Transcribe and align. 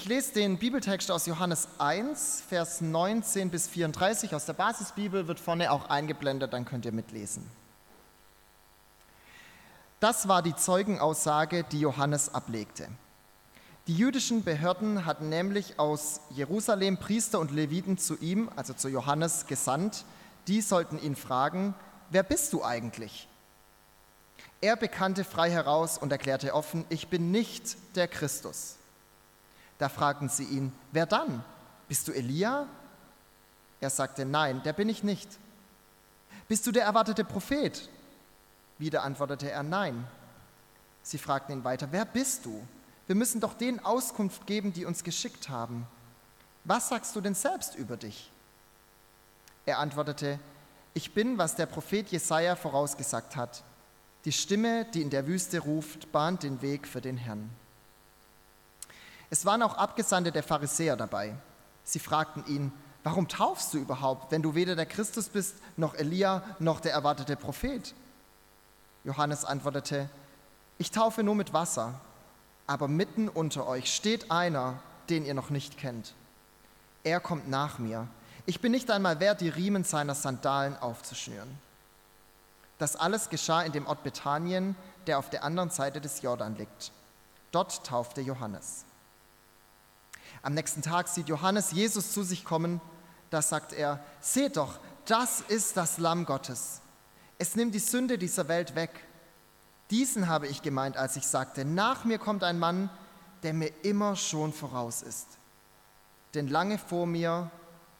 Ich 0.00 0.04
lese 0.04 0.32
den 0.32 0.58
Bibeltext 0.58 1.10
aus 1.10 1.26
Johannes 1.26 1.66
1, 1.78 2.44
Vers 2.48 2.80
19 2.80 3.50
bis 3.50 3.66
34 3.66 4.32
aus 4.32 4.46
der 4.46 4.52
Basisbibel, 4.52 5.26
wird 5.26 5.40
vorne 5.40 5.72
auch 5.72 5.90
eingeblendet, 5.90 6.52
dann 6.52 6.64
könnt 6.64 6.84
ihr 6.84 6.92
mitlesen. 6.92 7.44
Das 9.98 10.28
war 10.28 10.40
die 10.40 10.54
Zeugenaussage, 10.54 11.64
die 11.64 11.80
Johannes 11.80 12.32
ablegte. 12.32 12.86
Die 13.88 13.96
jüdischen 13.96 14.44
Behörden 14.44 15.04
hatten 15.04 15.30
nämlich 15.30 15.80
aus 15.80 16.20
Jerusalem 16.30 16.98
Priester 16.98 17.40
und 17.40 17.50
Leviten 17.50 17.98
zu 17.98 18.16
ihm, 18.18 18.48
also 18.54 18.74
zu 18.74 18.88
Johannes, 18.88 19.46
gesandt. 19.48 20.04
Die 20.46 20.60
sollten 20.60 21.00
ihn 21.00 21.16
fragen, 21.16 21.74
wer 22.10 22.22
bist 22.22 22.52
du 22.52 22.62
eigentlich? 22.62 23.26
Er 24.60 24.76
bekannte 24.76 25.24
frei 25.24 25.50
heraus 25.50 25.98
und 25.98 26.12
erklärte 26.12 26.54
offen, 26.54 26.84
ich 26.88 27.08
bin 27.08 27.32
nicht 27.32 27.76
der 27.96 28.06
Christus. 28.06 28.77
Da 29.78 29.88
fragten 29.88 30.28
sie 30.28 30.44
ihn, 30.44 30.72
wer 30.92 31.06
dann? 31.06 31.44
Bist 31.86 32.08
du 32.08 32.12
Elia? 32.12 32.66
Er 33.80 33.90
sagte, 33.90 34.24
nein, 34.24 34.62
der 34.64 34.72
bin 34.72 34.88
ich 34.88 35.02
nicht. 35.02 35.28
Bist 36.48 36.66
du 36.66 36.72
der 36.72 36.84
erwartete 36.84 37.24
Prophet? 37.24 37.88
Wieder 38.78 39.02
antwortete 39.02 39.50
er, 39.50 39.62
nein. 39.62 40.06
Sie 41.02 41.18
fragten 41.18 41.54
ihn 41.54 41.64
weiter, 41.64 41.88
wer 41.90 42.04
bist 42.04 42.44
du? 42.44 42.66
Wir 43.06 43.14
müssen 43.14 43.40
doch 43.40 43.54
denen 43.54 43.84
Auskunft 43.84 44.46
geben, 44.46 44.72
die 44.72 44.84
uns 44.84 45.04
geschickt 45.04 45.48
haben. 45.48 45.86
Was 46.64 46.88
sagst 46.88 47.16
du 47.16 47.20
denn 47.20 47.34
selbst 47.34 47.74
über 47.76 47.96
dich? 47.96 48.30
Er 49.64 49.78
antwortete, 49.78 50.38
ich 50.94 51.14
bin, 51.14 51.38
was 51.38 51.54
der 51.54 51.66
Prophet 51.66 52.08
Jesaja 52.08 52.56
vorausgesagt 52.56 53.36
hat. 53.36 53.62
Die 54.24 54.32
Stimme, 54.32 54.84
die 54.86 55.02
in 55.02 55.10
der 55.10 55.26
Wüste 55.26 55.60
ruft, 55.60 56.10
bahnt 56.12 56.42
den 56.42 56.60
Weg 56.60 56.86
für 56.86 57.00
den 57.00 57.16
Herrn. 57.16 57.50
Es 59.30 59.44
waren 59.44 59.62
auch 59.62 59.74
Abgesandte 59.74 60.32
der 60.32 60.42
Pharisäer 60.42 60.96
dabei. 60.96 61.34
Sie 61.84 61.98
fragten 61.98 62.44
ihn, 62.46 62.72
warum 63.04 63.28
taufst 63.28 63.74
du 63.74 63.78
überhaupt, 63.78 64.32
wenn 64.32 64.42
du 64.42 64.54
weder 64.54 64.76
der 64.76 64.86
Christus 64.86 65.28
bist, 65.28 65.56
noch 65.76 65.94
Elia, 65.94 66.42
noch 66.58 66.80
der 66.80 66.92
erwartete 66.92 67.36
Prophet? 67.36 67.94
Johannes 69.04 69.44
antwortete, 69.44 70.08
ich 70.78 70.90
taufe 70.90 71.22
nur 71.22 71.34
mit 71.34 71.52
Wasser 71.52 72.00
aber 72.68 72.86
mitten 72.86 73.28
unter 73.28 73.66
euch 73.66 73.92
steht 73.92 74.30
einer, 74.30 74.78
den 75.08 75.24
ihr 75.24 75.34
noch 75.34 75.50
nicht 75.50 75.78
kennt. 75.78 76.12
Er 77.02 77.18
kommt 77.18 77.48
nach 77.48 77.78
mir. 77.78 78.06
Ich 78.44 78.60
bin 78.60 78.72
nicht 78.72 78.90
einmal 78.90 79.20
wert, 79.20 79.40
die 79.40 79.48
Riemen 79.48 79.84
seiner 79.84 80.14
Sandalen 80.14 80.76
aufzuschnüren. 80.76 81.48
Das 82.78 82.94
alles 82.94 83.30
geschah 83.30 83.62
in 83.62 83.72
dem 83.72 83.86
Ort 83.86 84.04
Bethanien, 84.04 84.76
der 85.06 85.18
auf 85.18 85.30
der 85.30 85.44
anderen 85.44 85.70
Seite 85.70 86.00
des 86.00 86.20
Jordan 86.20 86.56
liegt. 86.56 86.92
Dort 87.50 87.84
taufte 87.86 88.20
Johannes. 88.20 88.84
Am 90.42 90.54
nächsten 90.54 90.82
Tag 90.82 91.08
sieht 91.08 91.28
Johannes 91.28 91.72
Jesus 91.72 92.12
zu 92.12 92.22
sich 92.22 92.44
kommen. 92.44 92.80
Da 93.30 93.42
sagt 93.42 93.72
er, 93.72 94.02
seht 94.20 94.56
doch, 94.56 94.78
das 95.04 95.40
ist 95.40 95.76
das 95.76 95.98
Lamm 95.98 96.24
Gottes. 96.24 96.80
Es 97.38 97.56
nimmt 97.56 97.74
die 97.74 97.80
Sünde 97.80 98.18
dieser 98.18 98.48
Welt 98.48 98.74
weg. 98.74 98.90
Diesen 99.90 100.28
habe 100.28 100.46
ich 100.46 100.62
gemeint, 100.62 100.96
als 100.96 101.16
ich 101.16 101.26
sagte, 101.26 101.64
nach 101.64 102.04
mir 102.04 102.18
kommt 102.18 102.44
ein 102.44 102.58
Mann, 102.58 102.90
der 103.42 103.54
mir 103.54 103.72
immer 103.82 104.16
schon 104.16 104.52
voraus 104.52 105.02
ist. 105.02 105.26
Denn 106.34 106.48
lange 106.48 106.78
vor 106.78 107.06
mir 107.06 107.50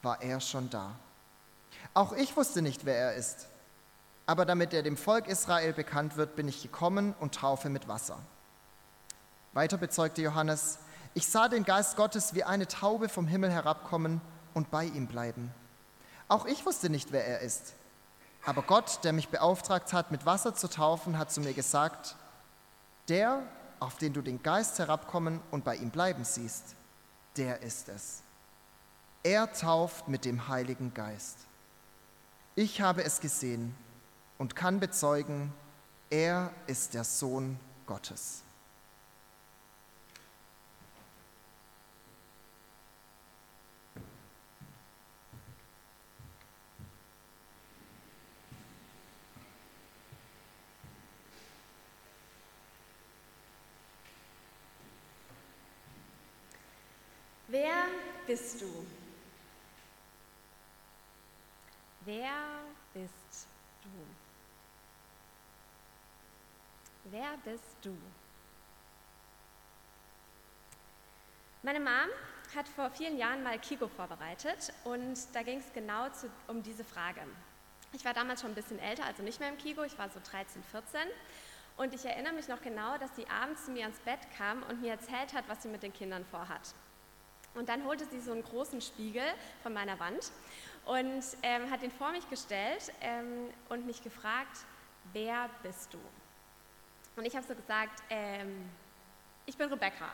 war 0.03 0.21
er 0.23 0.41
schon 0.41 0.69
da. 0.71 0.95
Auch 1.95 2.13
ich 2.13 2.37
wusste 2.37 2.63
nicht, 2.63 2.85
wer 2.85 2.97
er 2.97 3.15
ist. 3.15 3.49
Aber 4.27 4.45
damit 4.45 4.75
er 4.75 4.83
dem 4.83 4.97
Volk 4.97 5.27
Israel 5.27 5.73
bekannt 5.73 6.17
wird, 6.17 6.37
bin 6.37 6.49
ich 6.49 6.63
gekommen 6.63 7.15
und 7.19 7.35
taufe 7.35 7.71
mit 7.71 7.89
Wasser. 7.89 8.19
Weiter 9.55 9.79
bezeugte 9.79 10.21
Johannes, 10.21 10.79
ich 11.19 11.27
sah 11.27 11.49
den 11.49 11.65
Geist 11.65 11.97
Gottes 11.97 12.35
wie 12.35 12.45
eine 12.45 12.69
Taube 12.69 13.09
vom 13.09 13.27
Himmel 13.27 13.51
herabkommen 13.51 14.21
und 14.55 14.71
bei 14.71 14.85
ihm 14.85 15.09
bleiben. 15.09 15.53
Auch 16.29 16.47
ich 16.47 16.65
wusste 16.65 16.91
nicht, 16.91 17.11
wer 17.11 17.27
er 17.27 17.41
ist. 17.41 17.75
Aber 18.47 18.63
Gott, 18.63 19.01
der 19.03 19.13
mich 19.13 19.29
beauftragt 19.29 19.93
hat, 19.93 20.13
mit 20.13 20.27
Wasser 20.27 20.55
zu 20.55 20.69
taufen, 20.69 21.19
hat 21.19 21.33
zu 21.33 21.41
mir 21.41 21.55
gesagt, 21.55 22.15
der, 23.09 23.43
auf 23.81 23.97
den 23.97 24.13
du 24.13 24.23
den 24.23 24.45
Geist 24.45 24.79
herabkommen 24.79 25.41
und 25.51 25.65
bei 25.65 25.75
ihm 25.75 25.91
bleiben 25.91 26.23
siehst, 26.23 26.77
der 27.37 27.63
ist 27.63 27.89
es. 27.89 28.23
Er 29.25 29.53
tauft 29.53 30.07
mit 30.07 30.25
dem 30.25 30.47
Heiligen 30.47 30.95
Geist. 30.95 31.39
Ich 32.55 32.81
habe 32.81 33.03
es 33.03 33.19
gesehen 33.19 33.75
und 34.39 34.55
kann 34.55 34.79
bezeugen, 34.79 35.53
er 36.11 36.53
ist 36.69 36.95
der 36.95 37.03
Sohn 37.03 37.59
Gottes. 37.87 38.45
Wer 57.51 57.87
bist 58.29 58.61
du? 58.61 58.87
Wer 62.05 62.61
bist 62.93 63.47
du? 63.83 63.89
Wer 67.05 67.39
bist 67.43 67.77
du? 67.81 67.97
Meine 71.63 71.81
Mom 71.81 71.91
hat 72.55 72.69
vor 72.69 72.91
vielen 72.91 73.17
Jahren 73.17 73.43
mal 73.43 73.59
Kiko 73.59 73.89
vorbereitet 73.89 74.75
und 74.85 75.17
da 75.35 75.43
ging 75.43 75.61
es 75.61 75.73
genau 75.73 76.11
zu, 76.11 76.31
um 76.49 76.63
diese 76.63 76.85
Frage. 76.85 77.23
Ich 77.95 78.05
war 78.05 78.13
damals 78.13 78.43
schon 78.43 78.51
ein 78.51 78.55
bisschen 78.55 78.79
älter, 78.79 79.07
also 79.07 79.23
nicht 79.23 79.41
mehr 79.41 79.49
im 79.49 79.57
Kiko, 79.57 79.85
ich 79.85 79.99
war 79.99 80.11
so 80.11 80.21
13, 80.23 80.63
14 80.65 81.01
und 81.79 81.95
ich 81.95 82.05
erinnere 82.05 82.35
mich 82.35 82.49
noch 82.49 82.61
genau, 82.61 82.99
dass 82.99 83.17
sie 83.17 83.27
abends 83.29 83.65
zu 83.65 83.71
mir 83.71 83.85
ans 83.85 84.01
Bett 84.01 84.21
kam 84.37 84.63
und 84.65 84.83
mir 84.83 84.93
erzählt 84.93 85.33
hat, 85.33 85.49
was 85.49 85.63
sie 85.63 85.69
mit 85.69 85.83
den 85.83 85.95
Kindern 85.95 86.27
vorhat. 86.27 86.75
Und 87.59 87.69
dann 87.69 87.85
holte 87.85 88.07
sie 88.07 88.21
so 88.21 88.31
einen 88.31 88.45
großen 88.45 88.81
Spiegel 88.81 89.25
von 89.65 89.73
meiner 89.73 89.99
Wand 89.99 90.31
und 90.87 91.25
ähm, 91.43 91.69
hat 91.73 91.83
den 91.83 91.91
vor 91.91 92.13
mich 92.13 92.31
gestellt 92.31 92.93
ähm, 93.01 93.51
und 93.69 93.85
mich 93.85 94.01
gefragt, 94.01 94.59
wer 95.13 95.51
bist 95.65 95.93
du? 95.93 95.99
Und 97.17 97.27
ich 97.27 97.35
habe 97.35 97.45
so 97.45 97.57
gesagt, 97.57 98.01
ähm, 98.11 98.71
ich 99.45 99.57
bin 99.57 99.69
Rebecca. 99.69 100.05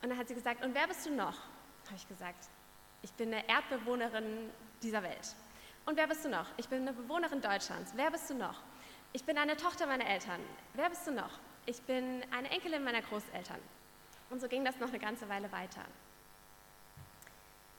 Und 0.00 0.08
dann 0.08 0.16
hat 0.16 0.28
sie 0.28 0.34
gesagt, 0.34 0.64
und 0.64 0.74
wer 0.74 0.88
bist 0.88 1.04
du 1.04 1.14
noch? 1.14 1.34
Habe 1.84 1.96
ich 1.96 2.08
gesagt, 2.08 2.46
ich 3.02 3.12
bin 3.12 3.28
eine 3.34 3.46
Erdbewohnerin 3.46 4.50
dieser 4.82 5.02
Welt. 5.02 5.34
Und 5.84 5.98
wer 5.98 6.06
bist 6.06 6.24
du 6.24 6.30
noch? 6.30 6.46
Ich 6.56 6.68
bin 6.70 6.80
eine 6.80 6.94
Bewohnerin 6.94 7.42
Deutschlands. 7.42 7.92
Wer 7.94 8.10
bist 8.10 8.30
du 8.30 8.34
noch? 8.34 8.62
Ich 9.12 9.24
bin 9.24 9.36
eine 9.36 9.58
Tochter 9.58 9.86
meiner 9.86 10.06
Eltern. 10.06 10.40
Wer 10.72 10.88
bist 10.88 11.06
du 11.06 11.12
noch? 11.12 11.40
Ich 11.66 11.82
bin 11.82 12.22
eine 12.30 12.50
Enkelin 12.50 12.84
meiner 12.84 13.02
Großeltern. 13.02 13.60
Und 14.30 14.40
so 14.40 14.48
ging 14.48 14.64
das 14.64 14.78
noch 14.78 14.88
eine 14.88 14.98
ganze 14.98 15.28
Weile 15.28 15.52
weiter. 15.52 15.82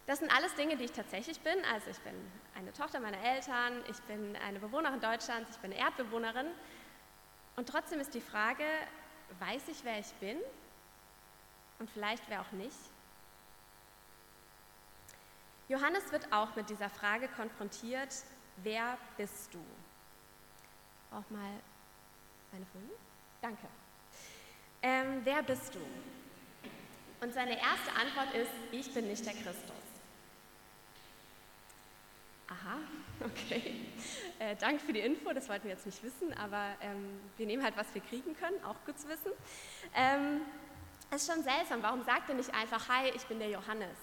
Das 0.09 0.17
sind 0.17 0.35
alles 0.35 0.55
Dinge, 0.55 0.75
die 0.75 0.85
ich 0.85 0.91
tatsächlich 0.91 1.39
bin. 1.41 1.53
Also 1.71 1.91
ich 1.91 1.99
bin 1.99 2.15
eine 2.55 2.73
Tochter 2.73 2.99
meiner 2.99 3.21
Eltern, 3.23 3.83
ich 3.87 4.01
bin 4.07 4.35
eine 4.37 4.59
Bewohnerin 4.59 4.99
Deutschlands, 4.99 5.51
ich 5.51 5.57
bin 5.57 5.71
eine 5.71 5.79
Erdbewohnerin. 5.79 6.47
Und 7.55 7.69
trotzdem 7.69 7.99
ist 7.99 8.15
die 8.15 8.19
Frage, 8.19 8.63
weiß 9.37 9.67
ich, 9.67 9.83
wer 9.83 9.99
ich 9.99 10.11
bin? 10.13 10.39
Und 11.77 11.91
vielleicht 11.91 12.27
wer 12.27 12.41
auch 12.41 12.51
nicht? 12.53 12.75
Johannes 15.67 16.11
wird 16.11 16.33
auch 16.33 16.55
mit 16.55 16.71
dieser 16.71 16.89
Frage 16.89 17.27
konfrontiert, 17.27 18.09
wer 18.63 18.97
bist 19.15 19.53
du? 19.53 19.63
Auch 21.11 21.29
mal 21.29 21.51
meine 22.51 22.65
Folie? 22.73 22.97
Danke. 23.43 23.67
Ähm, 24.81 25.21
wer 25.23 25.43
bist 25.43 25.75
du? 25.75 25.79
Und 27.21 27.31
seine 27.31 27.59
erste 27.59 27.91
Antwort 27.91 28.33
ist, 28.33 28.51
ich 28.71 28.91
bin 28.91 29.07
nicht 29.07 29.23
der 29.23 29.33
Christus. 29.33 29.78
Aha, 32.69 32.77
okay. 33.25 33.75
Äh, 34.37 34.55
danke 34.59 34.83
für 34.83 34.93
die 34.93 34.99
Info, 34.99 35.33
das 35.33 35.49
wollten 35.49 35.63
wir 35.65 35.71
jetzt 35.71 35.85
nicht 35.85 36.03
wissen, 36.03 36.33
aber 36.37 36.75
ähm, 36.81 37.19
wir 37.37 37.47
nehmen 37.47 37.63
halt, 37.63 37.75
was 37.75 37.87
wir 37.93 38.01
kriegen 38.01 38.35
können, 38.35 38.63
auch 38.63 38.75
gut 38.85 38.99
zu 38.99 39.07
wissen. 39.09 39.31
Ähm, 39.95 40.41
ist 41.13 41.31
schon 41.31 41.43
seltsam, 41.43 41.81
warum 41.81 42.03
sagt 42.03 42.29
er 42.29 42.35
nicht 42.35 42.53
einfach, 42.53 42.87
hi, 42.87 43.09
ich 43.15 43.25
bin 43.25 43.39
der 43.39 43.49
Johannes? 43.49 43.97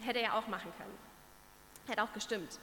Hätte 0.00 0.18
er 0.18 0.24
ja 0.24 0.38
auch 0.38 0.48
machen 0.48 0.72
können. 0.76 0.98
Hätte 1.86 2.02
auch 2.02 2.12
gestimmt. 2.12 2.58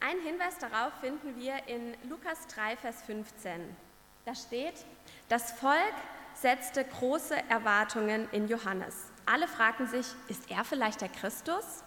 Einen 0.00 0.20
Hinweis 0.22 0.58
darauf 0.58 0.92
finden 1.00 1.36
wir 1.36 1.68
in 1.68 1.96
Lukas 2.08 2.46
3, 2.48 2.76
Vers 2.76 3.02
15. 3.04 3.76
Da 4.24 4.34
steht, 4.34 4.84
das 5.28 5.52
Volk 5.52 5.94
setzte 6.34 6.84
große 6.84 7.36
Erwartungen 7.48 8.28
in 8.32 8.48
Johannes. 8.48 8.96
Alle 9.26 9.46
fragten 9.46 9.86
sich, 9.86 10.06
ist 10.28 10.50
er 10.50 10.64
vielleicht 10.64 11.00
der 11.02 11.08
Christus? 11.08 11.83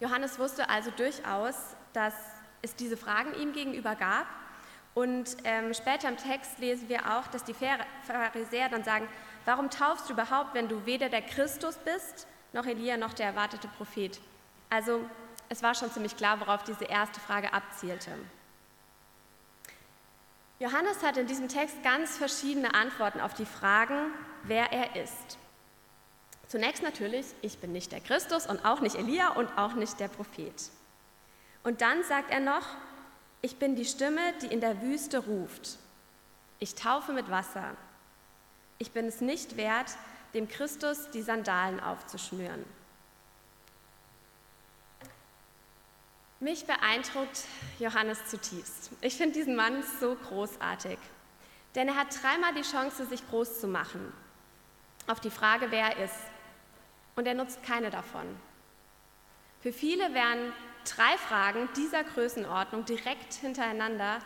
Johannes 0.00 0.38
wusste 0.38 0.68
also 0.68 0.90
durchaus, 0.90 1.54
dass 1.92 2.14
es 2.62 2.74
diese 2.74 2.96
Fragen 2.96 3.34
ihm 3.34 3.52
gegenüber 3.52 3.94
gab. 3.94 4.26
Und 4.94 5.36
ähm, 5.44 5.74
später 5.74 6.08
im 6.08 6.16
Text 6.16 6.58
lesen 6.58 6.88
wir 6.88 7.16
auch, 7.16 7.26
dass 7.28 7.44
die 7.44 7.54
Pharisäer 7.54 8.68
dann 8.68 8.84
sagen, 8.84 9.08
Warum 9.48 9.70
taufst 9.70 10.10
du 10.10 10.12
überhaupt, 10.12 10.52
wenn 10.52 10.68
du 10.68 10.84
weder 10.84 11.08
der 11.08 11.22
Christus 11.22 11.76
bist, 11.78 12.26
noch 12.52 12.66
Elia, 12.66 12.98
noch 12.98 13.14
der 13.14 13.28
erwartete 13.28 13.66
Prophet? 13.66 14.20
Also 14.68 15.00
es 15.48 15.62
war 15.62 15.74
schon 15.74 15.90
ziemlich 15.90 16.18
klar, 16.18 16.38
worauf 16.40 16.64
diese 16.64 16.84
erste 16.84 17.18
Frage 17.18 17.54
abzielte. 17.54 18.10
Johannes 20.58 21.02
hat 21.02 21.16
in 21.16 21.26
diesem 21.26 21.48
Text 21.48 21.82
ganz 21.82 22.18
verschiedene 22.18 22.74
Antworten 22.74 23.22
auf 23.22 23.32
die 23.32 23.46
Fragen, 23.46 24.12
wer 24.42 24.70
er 24.70 25.02
ist. 25.02 25.38
Zunächst 26.48 26.82
natürlich, 26.82 27.26
ich 27.42 27.58
bin 27.58 27.72
nicht 27.72 27.92
der 27.92 28.00
Christus 28.00 28.46
und 28.46 28.64
auch 28.64 28.80
nicht 28.80 28.96
Elia 28.96 29.28
und 29.32 29.56
auch 29.58 29.74
nicht 29.74 30.00
der 30.00 30.08
Prophet. 30.08 30.70
Und 31.62 31.82
dann 31.82 32.02
sagt 32.04 32.30
er 32.30 32.40
noch, 32.40 32.66
ich 33.42 33.56
bin 33.58 33.76
die 33.76 33.84
Stimme, 33.84 34.20
die 34.42 34.46
in 34.46 34.60
der 34.60 34.80
Wüste 34.80 35.18
ruft. 35.18 35.76
Ich 36.58 36.74
taufe 36.74 37.12
mit 37.12 37.30
Wasser. 37.30 37.76
Ich 38.78 38.92
bin 38.92 39.06
es 39.06 39.20
nicht 39.20 39.56
wert, 39.56 39.90
dem 40.34 40.48
Christus 40.48 41.10
die 41.10 41.22
Sandalen 41.22 41.80
aufzuschnüren. 41.80 42.64
Mich 46.40 46.66
beeindruckt 46.66 47.44
Johannes 47.78 48.24
zutiefst. 48.26 48.90
Ich 49.00 49.16
finde 49.16 49.34
diesen 49.34 49.56
Mann 49.56 49.82
so 50.00 50.14
großartig, 50.14 50.98
denn 51.74 51.88
er 51.88 51.96
hat 51.96 52.22
dreimal 52.22 52.54
die 52.54 52.62
Chance, 52.62 53.06
sich 53.06 53.28
groß 53.28 53.60
zu 53.60 53.66
machen. 53.66 54.12
Auf 55.08 55.20
die 55.20 55.30
Frage, 55.30 55.70
wer 55.70 55.96
er 55.96 56.04
ist. 56.04 56.14
Und 57.18 57.26
er 57.26 57.34
nutzt 57.34 57.64
keine 57.64 57.90
davon. 57.90 58.28
Für 59.58 59.72
viele 59.72 60.14
wären 60.14 60.52
drei 60.84 61.18
Fragen 61.18 61.68
dieser 61.74 62.04
Größenordnung 62.04 62.84
direkt 62.84 63.34
hintereinander 63.34 64.20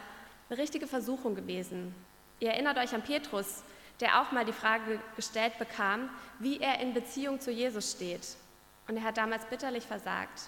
eine 0.50 0.59
richtige 0.59 0.87
Versuchung 0.87 1.35
gewesen. 1.35 1.94
Ihr 2.39 2.50
erinnert 2.50 2.77
euch 2.77 2.94
an 2.94 3.00
Petrus, 3.00 3.62
der 4.00 4.21
auch 4.21 4.31
mal 4.33 4.44
die 4.44 4.53
Frage 4.53 5.00
gestellt 5.17 5.56
bekam, 5.59 6.11
wie 6.39 6.61
er 6.61 6.81
in 6.81 6.93
Beziehung 6.93 7.41
zu 7.41 7.50
Jesus 7.50 7.93
steht. 7.93 8.37
Und 8.87 8.99
er 8.99 9.05
hat 9.05 9.17
damals 9.17 9.47
bitterlich 9.47 9.87
versagt. 9.87 10.43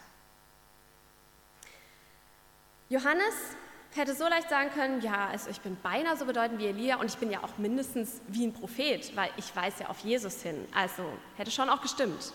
Johannes 2.91 3.57
hätte 3.97 4.15
so 4.15 4.27
leicht 4.29 4.49
sagen 4.51 4.71
können, 4.71 5.01
ja, 5.01 5.29
also 5.29 5.51
ich 5.51 5.61
bin 5.61 5.77
beinahe 5.81 6.17
so 6.17 6.25
bedeutend 6.25 6.59
wie 6.59 6.67
Elia 6.67 6.97
und 6.97 7.07
ich 7.07 7.17
bin 7.17 7.31
ja 7.31 7.43
auch 7.43 7.59
mindestens 7.59 8.21
wie 8.29 8.47
ein 8.47 8.53
Prophet, 8.53 9.15
weil 9.17 9.31
ich 9.37 9.55
weiß 9.55 9.81
ja 9.81 9.89
auf 9.89 10.01
Jesus 10.01 10.43
hin. 10.43 10.67
Also 10.75 11.05
hätte 11.37 11.51
schon 11.51 11.69
auch 11.69 11.81
gestimmt. 11.81 12.33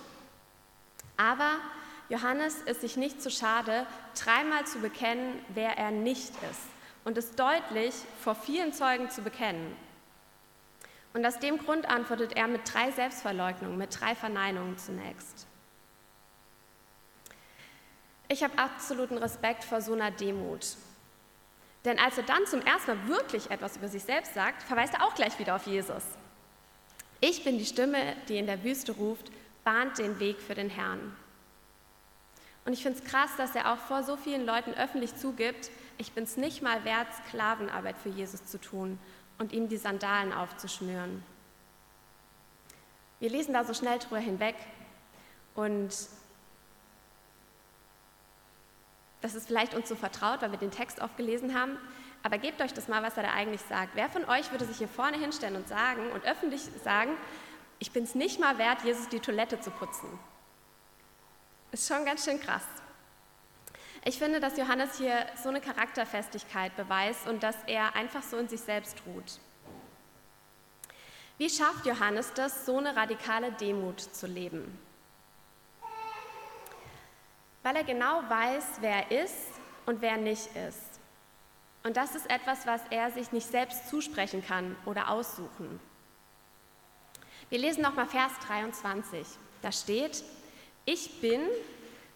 Aber 1.17 1.57
Johannes 2.07 2.55
ist 2.61 2.81
sich 2.81 2.97
nicht 2.97 3.21
zu 3.21 3.29
schade, 3.29 3.85
dreimal 4.17 4.65
zu 4.65 4.79
bekennen, 4.79 5.43
wer 5.49 5.77
er 5.77 5.91
nicht 5.91 6.31
ist 6.49 6.61
und 7.03 7.17
es 7.17 7.35
deutlich 7.35 7.93
vor 8.23 8.35
vielen 8.35 8.73
Zeugen 8.73 9.09
zu 9.09 9.21
bekennen. 9.21 9.75
Und 11.13 11.25
aus 11.25 11.39
dem 11.39 11.57
Grund 11.57 11.89
antwortet 11.89 12.37
er 12.37 12.47
mit 12.47 12.61
drei 12.71 12.91
Selbstverleugnungen, 12.91 13.77
mit 13.77 13.99
drei 13.99 14.15
Verneinungen 14.15 14.77
zunächst. 14.77 15.47
Ich 18.27 18.43
habe 18.43 18.57
absoluten 18.59 19.17
Respekt 19.17 19.63
vor 19.63 19.81
so 19.81 19.93
einer 19.93 20.11
Demut. 20.11 20.77
Denn 21.89 21.97
als 21.97 22.19
er 22.19 22.23
dann 22.23 22.45
zum 22.45 22.61
ersten 22.61 22.91
Mal 22.91 23.07
wirklich 23.07 23.49
etwas 23.49 23.77
über 23.77 23.87
sich 23.87 24.03
selbst 24.03 24.35
sagt, 24.35 24.61
verweist 24.61 24.93
er 24.93 25.03
auch 25.03 25.15
gleich 25.15 25.39
wieder 25.39 25.55
auf 25.55 25.65
Jesus. 25.65 26.03
Ich 27.19 27.43
bin 27.43 27.57
die 27.57 27.65
Stimme, 27.65 28.15
die 28.27 28.37
in 28.37 28.45
der 28.45 28.63
Wüste 28.63 28.91
ruft, 28.91 29.31
bahnt 29.63 29.97
den 29.97 30.19
Weg 30.19 30.39
für 30.39 30.53
den 30.53 30.69
Herrn. 30.69 31.15
Und 32.63 32.73
ich 32.73 32.83
finde 32.83 32.99
es 32.99 33.05
krass, 33.05 33.31
dass 33.37 33.55
er 33.55 33.73
auch 33.73 33.79
vor 33.79 34.03
so 34.03 34.17
vielen 34.17 34.45
Leuten 34.45 34.75
öffentlich 34.75 35.15
zugibt, 35.15 35.71
ich 35.97 36.11
bin 36.11 36.25
es 36.25 36.37
nicht 36.37 36.61
mal 36.61 36.85
wert, 36.85 37.07
Sklavenarbeit 37.27 37.97
für 37.97 38.09
Jesus 38.09 38.45
zu 38.45 38.61
tun 38.61 38.99
und 39.39 39.51
ihm 39.51 39.67
die 39.67 39.77
Sandalen 39.77 40.31
aufzuschnüren. 40.31 41.23
Wir 43.19 43.31
lesen 43.31 43.55
da 43.55 43.63
so 43.63 43.73
schnell 43.73 43.97
drüber 43.97 44.19
hinweg 44.19 44.57
und 45.55 45.89
das 49.21 49.35
ist 49.35 49.47
vielleicht 49.47 49.73
uns 49.73 49.89
so 49.89 49.95
vertraut, 49.95 50.41
weil 50.41 50.51
wir 50.51 50.59
den 50.59 50.71
Text 50.71 51.01
oft 51.01 51.17
gelesen 51.17 51.57
haben, 51.59 51.77
aber 52.23 52.37
gebt 52.37 52.61
euch 52.61 52.73
das 52.73 52.87
mal, 52.87 53.03
was 53.03 53.17
er 53.17 53.23
da 53.23 53.31
eigentlich 53.31 53.61
sagt. 53.61 53.95
Wer 53.95 54.09
von 54.09 54.25
euch 54.25 54.51
würde 54.51 54.65
sich 54.65 54.77
hier 54.77 54.87
vorne 54.87 55.17
hinstellen 55.17 55.55
und 55.55 55.67
sagen 55.67 56.11
und 56.11 56.25
öffentlich 56.25 56.61
sagen, 56.83 57.11
ich 57.79 57.91
bin 57.91 58.03
es 58.03 58.15
nicht 58.15 58.39
mal 58.39 58.57
wert, 58.57 58.83
Jesus 58.83 59.07
die 59.09 59.19
Toilette 59.19 59.59
zu 59.59 59.71
putzen? 59.71 60.07
Ist 61.71 61.87
schon 61.87 62.03
ganz 62.05 62.25
schön 62.25 62.39
krass. 62.39 62.65
Ich 64.05 64.17
finde, 64.17 64.39
dass 64.39 64.57
Johannes 64.57 64.97
hier 64.97 65.25
so 65.41 65.49
eine 65.49 65.61
Charakterfestigkeit 65.61 66.75
beweist 66.75 67.27
und 67.27 67.43
dass 67.43 67.55
er 67.67 67.95
einfach 67.95 68.23
so 68.23 68.37
in 68.37 68.47
sich 68.47 68.61
selbst 68.61 69.01
ruht. 69.05 69.39
Wie 71.37 71.49
schafft 71.49 71.85
Johannes 71.85 72.33
das, 72.33 72.65
so 72.65 72.77
eine 72.77 72.95
radikale 72.95 73.51
Demut 73.53 73.99
zu 73.99 74.27
leben? 74.27 74.77
Weil 77.63 77.75
er 77.75 77.83
genau 77.83 78.21
weiß, 78.29 78.65
wer 78.81 79.11
er 79.11 79.23
ist 79.23 79.47
und 79.85 80.01
wer 80.01 80.17
nicht 80.17 80.47
ist. 80.55 80.99
Und 81.83 81.97
das 81.97 82.15
ist 82.15 82.29
etwas, 82.29 82.67
was 82.67 82.81
er 82.89 83.11
sich 83.11 83.31
nicht 83.31 83.47
selbst 83.47 83.89
zusprechen 83.89 84.45
kann 84.45 84.75
oder 84.85 85.09
aussuchen. 85.09 85.79
Wir 87.49 87.59
lesen 87.59 87.81
nochmal 87.81 88.05
Vers 88.05 88.33
23. 88.45 89.25
Da 89.61 89.71
steht, 89.71 90.23
ich 90.85 91.21
bin, 91.21 91.41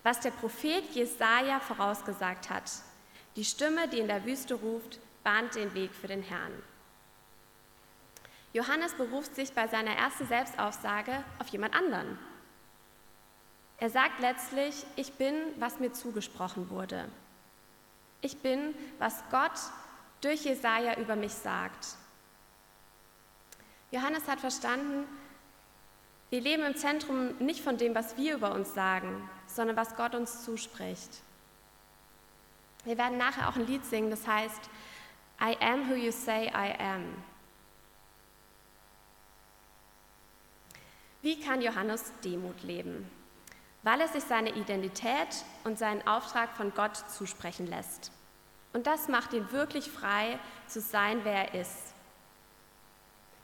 was 0.04 0.20
der 0.20 0.32
Prophet 0.32 0.84
Jesaja 0.94 1.60
vorausgesagt 1.60 2.50
hat. 2.50 2.72
Die 3.36 3.46
Stimme, 3.46 3.88
die 3.88 4.00
in 4.00 4.08
der 4.08 4.26
Wüste 4.26 4.54
ruft, 4.54 5.00
bahnt 5.24 5.56
den 5.56 5.74
Weg 5.74 5.94
für 5.94 6.08
den 6.08 6.22
Herrn. 6.22 6.52
Johannes 8.54 8.94
beruft 8.94 9.34
sich 9.34 9.52
bei 9.54 9.68
seiner 9.68 9.96
ersten 9.96 10.28
Selbstaussage 10.28 11.24
auf 11.40 11.48
jemand 11.48 11.76
anderen. 11.76 12.20
Er 13.78 13.90
sagt 13.90 14.20
letztlich, 14.20 14.86
ich 14.96 15.14
bin, 15.14 15.36
was 15.58 15.80
mir 15.80 15.92
zugesprochen 15.92 16.70
wurde. 16.70 17.10
Ich 18.22 18.38
bin, 18.38 18.74
was 19.00 19.24
Gott 19.30 19.60
durch 20.22 20.46
Jesaja 20.46 20.98
über 20.98 21.16
mich 21.16 21.34
sagt. 21.34 21.96
Johannes 23.92 24.28
hat 24.28 24.40
verstanden, 24.40 25.06
wir 26.30 26.42
leben 26.42 26.64
im 26.64 26.76
Zentrum 26.76 27.38
nicht 27.38 27.62
von 27.62 27.78
dem, 27.78 27.94
was 27.94 28.18
wir 28.18 28.36
über 28.36 28.54
uns 28.54 28.74
sagen, 28.74 29.30
sondern 29.46 29.78
was 29.78 29.96
Gott 29.96 30.16
uns 30.16 30.44
zuspricht. 30.44 31.22
Wir 32.86 32.98
werden 32.98 33.18
nachher 33.18 33.50
auch 33.50 33.56
ein 33.56 33.68
Lied 33.68 33.86
singen, 33.86 34.10
das 34.10 34.26
heißt, 34.26 34.70
I 35.40 35.56
am 35.60 35.90
who 35.90 35.94
you 35.96 36.12
say 36.12 36.48
I 36.48 36.74
am. 36.80 37.24
Wie 41.22 41.40
kann 41.40 41.62
Johannes 41.62 42.12
Demut 42.24 42.64
leben? 42.64 43.10
Weil 43.84 44.02
er 44.02 44.08
sich 44.08 44.24
seine 44.24 44.56
Identität 44.56 45.28
und 45.64 45.78
seinen 45.78 46.08
Auftrag 46.08 46.56
von 46.56 46.74
Gott 46.74 46.98
zusprechen 47.12 47.68
lässt. 47.68 48.12
Und 48.74 48.88
das 48.88 49.08
macht 49.08 49.34
ihn 49.34 49.52
wirklich 49.52 49.90
frei 49.90 50.40
zu 50.68 50.82
sein, 50.82 51.20
wer 51.24 51.54
er 51.54 51.62
ist. 51.62 51.94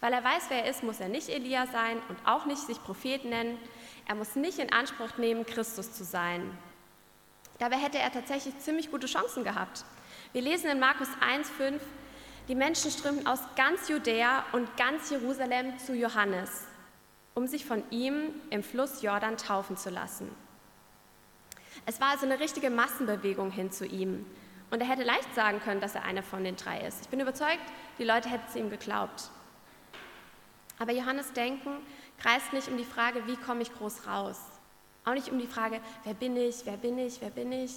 Weil 0.01 0.13
er 0.13 0.24
weiß, 0.24 0.43
wer 0.50 0.63
er 0.63 0.72
ist, 0.72 0.81
muss 0.81 1.00
er 1.00 1.10
nicht 1.10 1.29
Elia 1.29 1.67
sein 1.67 2.01
und 2.08 2.17
auch 2.25 2.46
nicht 2.46 2.62
sich 2.62 2.81
Prophet 2.81 3.25
nennen. 3.25 3.60
Er 4.08 4.15
muss 4.15 4.36
nicht 4.36 4.60
in 4.60 4.72
Anspruch 4.72 5.17
nehmen, 5.17 5.46
Christus 5.46 5.91
zu 5.93 6.03
sein. 6.03 6.58
Dabei 7.60 7.75
hätte 7.75 8.00
er 8.00 8.12
tatsächlich 8.12 8.58
ziemlich 8.60 8.89
gute 8.89 9.08
Chancen 9.08 9.43
gehabt. 9.43 9.84
Wir 10.31 10.41
lesen 10.41 10.69
in 10.69 10.79
Markus 10.79 11.10
1,5, 11.19 11.79
die 12.48 12.55
Menschen 12.55 12.89
strömten 12.89 13.27
aus 13.27 13.41
ganz 13.55 13.89
Judäa 13.89 14.46
und 14.53 14.75
ganz 14.77 15.10
Jerusalem 15.10 15.77
zu 15.77 15.93
Johannes, 15.93 16.65
um 17.39 17.48
sich 17.48 17.65
von 17.65 17.89
ihm 17.89 18.34
im 18.50 18.63
Fluss 18.63 19.01
Jordan 19.01 19.38
taufen 19.38 19.77
zu 19.77 19.89
lassen. 19.89 20.29
Es 21.86 22.01
war 22.01 22.10
also 22.10 22.25
eine 22.25 22.41
richtige 22.41 22.69
Massenbewegung 22.69 23.50
hin 23.50 23.72
zu 23.72 23.86
ihm. 23.86 24.25
Und 24.72 24.81
er 24.81 24.88
hätte 24.89 25.03
leicht 25.03 25.34
sagen 25.34 25.62
können, 25.62 25.79
dass 25.79 25.96
er 25.96 26.03
einer 26.03 26.22
von 26.22 26.43
den 26.43 26.58
drei 26.58 26.86
ist. 26.86 27.00
Ich 27.03 27.08
bin 27.08 27.22
überzeugt, 27.22 27.63
die 27.98 28.03
Leute 28.03 28.27
hätten 28.27 28.43
es 28.50 28.58
ihm 28.58 28.69
geglaubt. 28.69 29.29
Aber 30.79 30.91
Johannes 30.91 31.31
Denken 31.31 31.77
kreist 32.17 32.51
nicht 32.51 32.67
um 32.67 32.75
die 32.75 32.84
Frage, 32.84 33.25
wie 33.25 33.38
komme 33.38 33.62
ich 33.62 33.74
groß 33.74 34.05
raus? 34.05 34.41
Auch 35.05 35.13
nicht 35.13 35.31
um 35.31 35.39
die 35.39 35.48
Frage, 35.48 35.79
wer 36.03 36.15
bin 36.15 36.36
ich, 36.36 36.65
wer 36.65 36.75
bin 36.75 36.98
ich, 36.98 37.22
wer 37.22 37.29
bin 37.29 37.53
ich? 37.53 37.72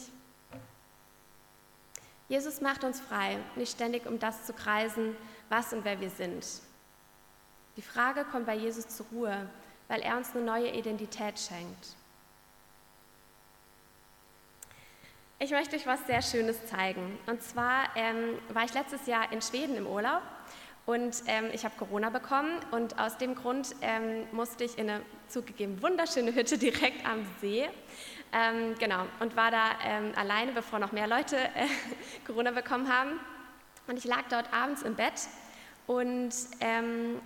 Jesus 2.29 2.61
macht 2.61 2.83
uns 2.83 3.01
frei, 3.01 3.39
nicht 3.55 3.71
ständig 3.71 4.07
um 4.07 4.19
das 4.19 4.45
zu 4.45 4.55
kreisen, 4.55 5.17
was 5.49 5.73
und 5.73 5.85
wer 5.85 6.01
wir 6.01 6.11
sind. 6.11 6.45
Die 7.77 7.83
Frage 7.83 8.25
kommt 8.25 8.47
bei 8.47 8.55
Jesus 8.55 8.89
zur 8.89 9.07
Ruhe, 9.13 9.49
weil 9.89 10.01
er 10.03 10.17
uns 10.17 10.35
eine 10.35 10.45
neue 10.45 10.71
Identität 10.71 11.39
schenkt. 11.39 11.97
Ich 15.39 15.51
möchte 15.51 15.75
euch 15.75 15.87
was 15.87 16.07
sehr 16.07 16.23
Schönes 16.23 16.67
zeigen. 16.67 17.19
Und 17.27 17.43
zwar 17.43 17.97
ähm, 17.97 18.39
war 18.53 18.65
ich 18.65 18.75
letztes 18.75 19.07
Jahr 19.07 19.33
in 19.33 19.43
Schweden 19.43 19.77
im 19.77 19.87
Urlaub 19.87 20.23
und 20.85 21.23
ähm, 21.27 21.47
ich 21.53 21.65
habe 21.65 21.75
Corona 21.79 22.11
bekommen 22.11 22.59
und 22.73 22.99
aus 22.99 23.17
dem 23.17 23.35
Grund 23.35 23.75
ähm, 23.83 24.27
musste 24.33 24.65
ich 24.65 24.79
in 24.79 24.91
eine 24.91 25.03
zugegeben 25.29 25.81
wunderschöne 25.81 26.35
Hütte 26.35 26.59
direkt 26.59 27.07
am 27.07 27.27
See. 27.41 27.69
Ähm, 28.33 28.75
genau, 28.79 29.07
und 29.21 29.35
war 29.35 29.51
da 29.51 29.71
ähm, 29.85 30.13
alleine, 30.17 30.53
bevor 30.53 30.79
noch 30.79 30.93
mehr 30.93 31.07
Leute 31.07 31.37
äh, 31.37 31.67
Corona 32.27 32.51
bekommen 32.51 32.93
haben. 32.93 33.19
Und 33.87 33.97
ich 33.97 34.05
lag 34.05 34.23
dort 34.29 34.53
abends 34.53 34.83
im 34.83 34.95
Bett 34.95 35.29
und 35.87 36.33
ähm, 36.61 37.21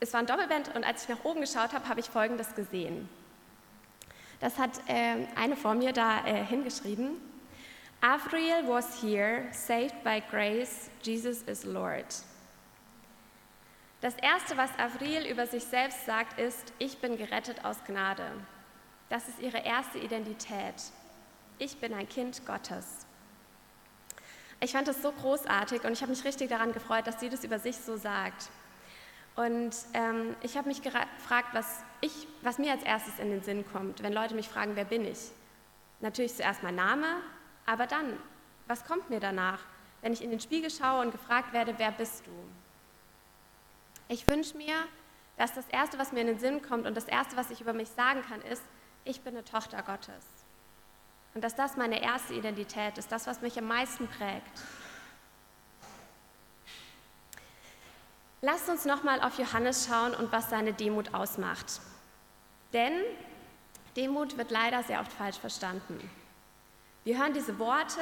es 0.00 0.12
war 0.12 0.20
ein 0.20 0.26
Doppelband 0.26 0.74
und 0.74 0.84
als 0.84 1.04
ich 1.04 1.08
nach 1.08 1.24
oben 1.24 1.40
geschaut 1.40 1.72
habe, 1.72 1.88
habe 1.88 2.00
ich 2.00 2.06
Folgendes 2.06 2.54
gesehen. 2.54 3.08
Das 4.40 4.58
hat 4.58 4.70
äh, 4.88 5.26
eine 5.34 5.56
vor 5.56 5.74
mir 5.74 5.92
da 5.92 6.26
äh, 6.26 6.44
hingeschrieben. 6.44 7.16
Avril 8.02 8.68
was 8.68 9.02
here, 9.02 9.46
saved 9.52 10.04
by 10.04 10.22
grace, 10.30 10.90
Jesus 11.02 11.42
is 11.42 11.64
Lord. 11.64 12.04
Das 14.02 14.14
Erste, 14.16 14.56
was 14.58 14.70
Avril 14.78 15.26
über 15.26 15.46
sich 15.46 15.64
selbst 15.64 16.04
sagt, 16.04 16.38
ist, 16.38 16.74
ich 16.78 16.98
bin 16.98 17.16
gerettet 17.16 17.64
aus 17.64 17.82
Gnade. 17.86 18.30
Das 19.08 19.26
ist 19.28 19.40
ihre 19.40 19.58
erste 19.58 19.98
Identität. 19.98 20.74
Ich 21.58 21.78
bin 21.78 21.94
ein 21.94 22.08
Kind 22.08 22.44
Gottes. 22.44 23.06
Ich 24.60 24.72
fand 24.72 24.88
das 24.88 25.00
so 25.00 25.12
großartig 25.12 25.84
und 25.84 25.92
ich 25.92 26.02
habe 26.02 26.10
mich 26.10 26.24
richtig 26.24 26.50
daran 26.50 26.72
gefreut, 26.72 27.06
dass 27.06 27.20
sie 27.20 27.30
das 27.30 27.44
über 27.44 27.58
sich 27.58 27.78
so 27.78 27.96
sagt. 27.96 28.50
Und 29.36 29.76
ähm, 29.92 30.34
ich 30.42 30.56
habe 30.56 30.68
mich 30.68 30.80
gefragt, 30.80 31.48
was, 31.52 31.82
ich, 32.00 32.26
was 32.42 32.58
mir 32.58 32.72
als 32.72 32.82
erstes 32.82 33.18
in 33.18 33.30
den 33.30 33.42
Sinn 33.42 33.64
kommt, 33.70 34.02
wenn 34.02 34.12
Leute 34.12 34.34
mich 34.34 34.48
fragen, 34.48 34.76
wer 34.76 34.86
bin 34.86 35.04
ich? 35.04 35.30
Natürlich 36.00 36.34
zuerst 36.34 36.62
mein 36.62 36.74
Name, 36.74 37.06
aber 37.66 37.86
dann, 37.86 38.18
was 38.66 38.84
kommt 38.84 39.10
mir 39.10 39.20
danach, 39.20 39.60
wenn 40.00 40.12
ich 40.12 40.22
in 40.22 40.30
den 40.30 40.40
Spiegel 40.40 40.70
schaue 40.70 41.02
und 41.02 41.12
gefragt 41.12 41.52
werde, 41.52 41.74
wer 41.76 41.92
bist 41.92 42.26
du? 42.26 42.30
Ich 44.08 44.26
wünsche 44.26 44.56
mir, 44.56 44.74
dass 45.36 45.52
das 45.52 45.68
Erste, 45.68 45.98
was 45.98 46.12
mir 46.12 46.20
in 46.20 46.28
den 46.28 46.38
Sinn 46.38 46.62
kommt 46.62 46.86
und 46.86 46.96
das 46.96 47.04
Erste, 47.04 47.36
was 47.36 47.50
ich 47.50 47.60
über 47.60 47.74
mich 47.74 47.88
sagen 47.90 48.22
kann, 48.22 48.40
ist, 48.40 48.62
ich 49.04 49.20
bin 49.20 49.34
eine 49.34 49.44
Tochter 49.44 49.82
Gottes. 49.82 50.24
Und 51.34 51.44
dass 51.44 51.54
das 51.54 51.76
meine 51.76 52.02
erste 52.02 52.32
Identität 52.32 52.96
ist, 52.96 53.12
das, 53.12 53.26
was 53.26 53.42
mich 53.42 53.58
am 53.58 53.66
meisten 53.66 54.08
prägt. 54.08 54.62
Lasst 58.42 58.68
uns 58.68 58.84
nochmal 58.84 59.20
auf 59.22 59.38
Johannes 59.38 59.86
schauen 59.86 60.14
und 60.14 60.30
was 60.30 60.50
seine 60.50 60.72
Demut 60.72 61.14
ausmacht. 61.14 61.80
Denn 62.72 62.92
Demut 63.96 64.36
wird 64.36 64.50
leider 64.50 64.82
sehr 64.82 65.00
oft 65.00 65.12
falsch 65.12 65.38
verstanden. 65.38 65.98
Wir 67.04 67.18
hören 67.18 67.32
diese 67.32 67.58
Worte, 67.58 68.00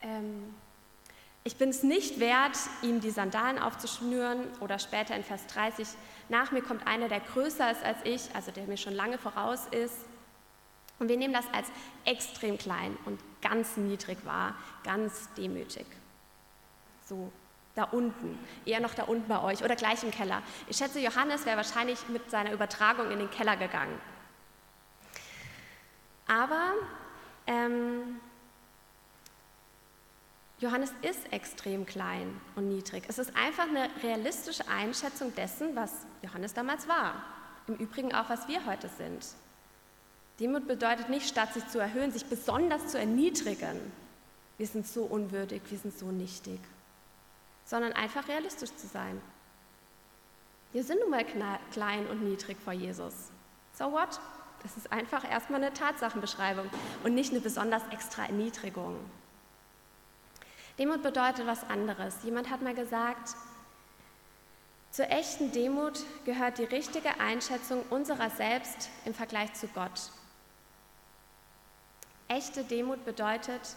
ähm, 0.00 0.54
ich 1.44 1.56
bin 1.56 1.70
es 1.70 1.82
nicht 1.82 2.20
wert, 2.20 2.56
ihm 2.82 3.00
die 3.00 3.10
Sandalen 3.10 3.58
aufzuschnüren 3.58 4.46
oder 4.60 4.78
später 4.78 5.14
in 5.14 5.24
Vers 5.24 5.46
30, 5.46 5.88
nach 6.28 6.52
mir 6.52 6.62
kommt 6.62 6.86
einer, 6.86 7.08
der 7.08 7.20
größer 7.20 7.70
ist 7.70 7.82
als 7.84 7.98
ich, 8.04 8.34
also 8.34 8.50
der 8.50 8.64
mir 8.64 8.76
schon 8.76 8.92
lange 8.94 9.18
voraus 9.18 9.66
ist. 9.70 9.94
Und 10.98 11.08
wir 11.08 11.16
nehmen 11.16 11.32
das 11.32 11.46
als 11.52 11.68
extrem 12.04 12.58
klein 12.58 12.96
und 13.04 13.20
ganz 13.40 13.76
niedrig 13.76 14.24
wahr, 14.24 14.56
ganz 14.84 15.32
demütig. 15.34 15.86
So 17.06 17.32
da 17.78 17.84
unten, 17.84 18.36
eher 18.66 18.80
noch 18.80 18.94
da 18.94 19.04
unten 19.04 19.28
bei 19.28 19.40
euch 19.40 19.62
oder 19.62 19.76
gleich 19.76 20.02
im 20.02 20.10
Keller. 20.10 20.42
Ich 20.66 20.76
schätze, 20.76 20.98
Johannes 20.98 21.46
wäre 21.46 21.56
wahrscheinlich 21.56 22.08
mit 22.08 22.28
seiner 22.28 22.52
Übertragung 22.52 23.10
in 23.12 23.20
den 23.20 23.30
Keller 23.30 23.56
gegangen. 23.56 24.00
Aber 26.26 26.72
ähm, 27.46 28.20
Johannes 30.58 30.92
ist 31.02 31.32
extrem 31.32 31.86
klein 31.86 32.38
und 32.56 32.68
niedrig. 32.68 33.04
Es 33.06 33.18
ist 33.18 33.34
einfach 33.36 33.68
eine 33.68 33.88
realistische 34.02 34.66
Einschätzung 34.68 35.32
dessen, 35.36 35.76
was 35.76 35.92
Johannes 36.22 36.54
damals 36.54 36.88
war. 36.88 37.22
Im 37.68 37.76
Übrigen 37.76 38.12
auch, 38.12 38.28
was 38.28 38.48
wir 38.48 38.66
heute 38.66 38.88
sind. 38.88 39.24
Demut 40.40 40.66
bedeutet 40.66 41.08
nicht, 41.10 41.28
statt 41.28 41.54
sich 41.54 41.66
zu 41.68 41.78
erhöhen, 41.78 42.10
sich 42.10 42.26
besonders 42.26 42.88
zu 42.88 42.98
erniedrigen. 42.98 43.80
Wir 44.56 44.66
sind 44.66 44.86
so 44.86 45.04
unwürdig, 45.04 45.62
wir 45.70 45.78
sind 45.78 45.96
so 45.96 46.10
nichtig 46.10 46.58
sondern 47.68 47.92
einfach 47.92 48.28
realistisch 48.28 48.74
zu 48.74 48.86
sein. 48.86 49.20
Wir 50.72 50.82
sind 50.82 51.00
nun 51.00 51.10
mal 51.10 51.24
klein 51.70 52.06
und 52.06 52.22
niedrig 52.22 52.56
vor 52.58 52.72
Jesus. 52.72 53.30
So 53.74 53.92
what? 53.92 54.18
Das 54.62 54.76
ist 54.78 54.90
einfach 54.90 55.30
erstmal 55.30 55.62
eine 55.62 55.74
Tatsachenbeschreibung 55.74 56.68
und 57.04 57.14
nicht 57.14 57.30
eine 57.30 57.40
besonders 57.40 57.82
extra 57.90 58.24
Erniedrigung. 58.24 58.98
Demut 60.78 61.02
bedeutet 61.02 61.46
was 61.46 61.62
anderes. 61.68 62.16
Jemand 62.24 62.48
hat 62.48 62.62
mal 62.62 62.74
gesagt, 62.74 63.34
zur 64.90 65.10
echten 65.10 65.52
Demut 65.52 66.00
gehört 66.24 66.56
die 66.56 66.64
richtige 66.64 67.20
Einschätzung 67.20 67.82
unserer 67.90 68.30
selbst 68.30 68.88
im 69.04 69.12
Vergleich 69.12 69.52
zu 69.52 69.68
Gott. 69.68 70.10
Echte 72.28 72.64
Demut 72.64 73.04
bedeutet 73.04 73.76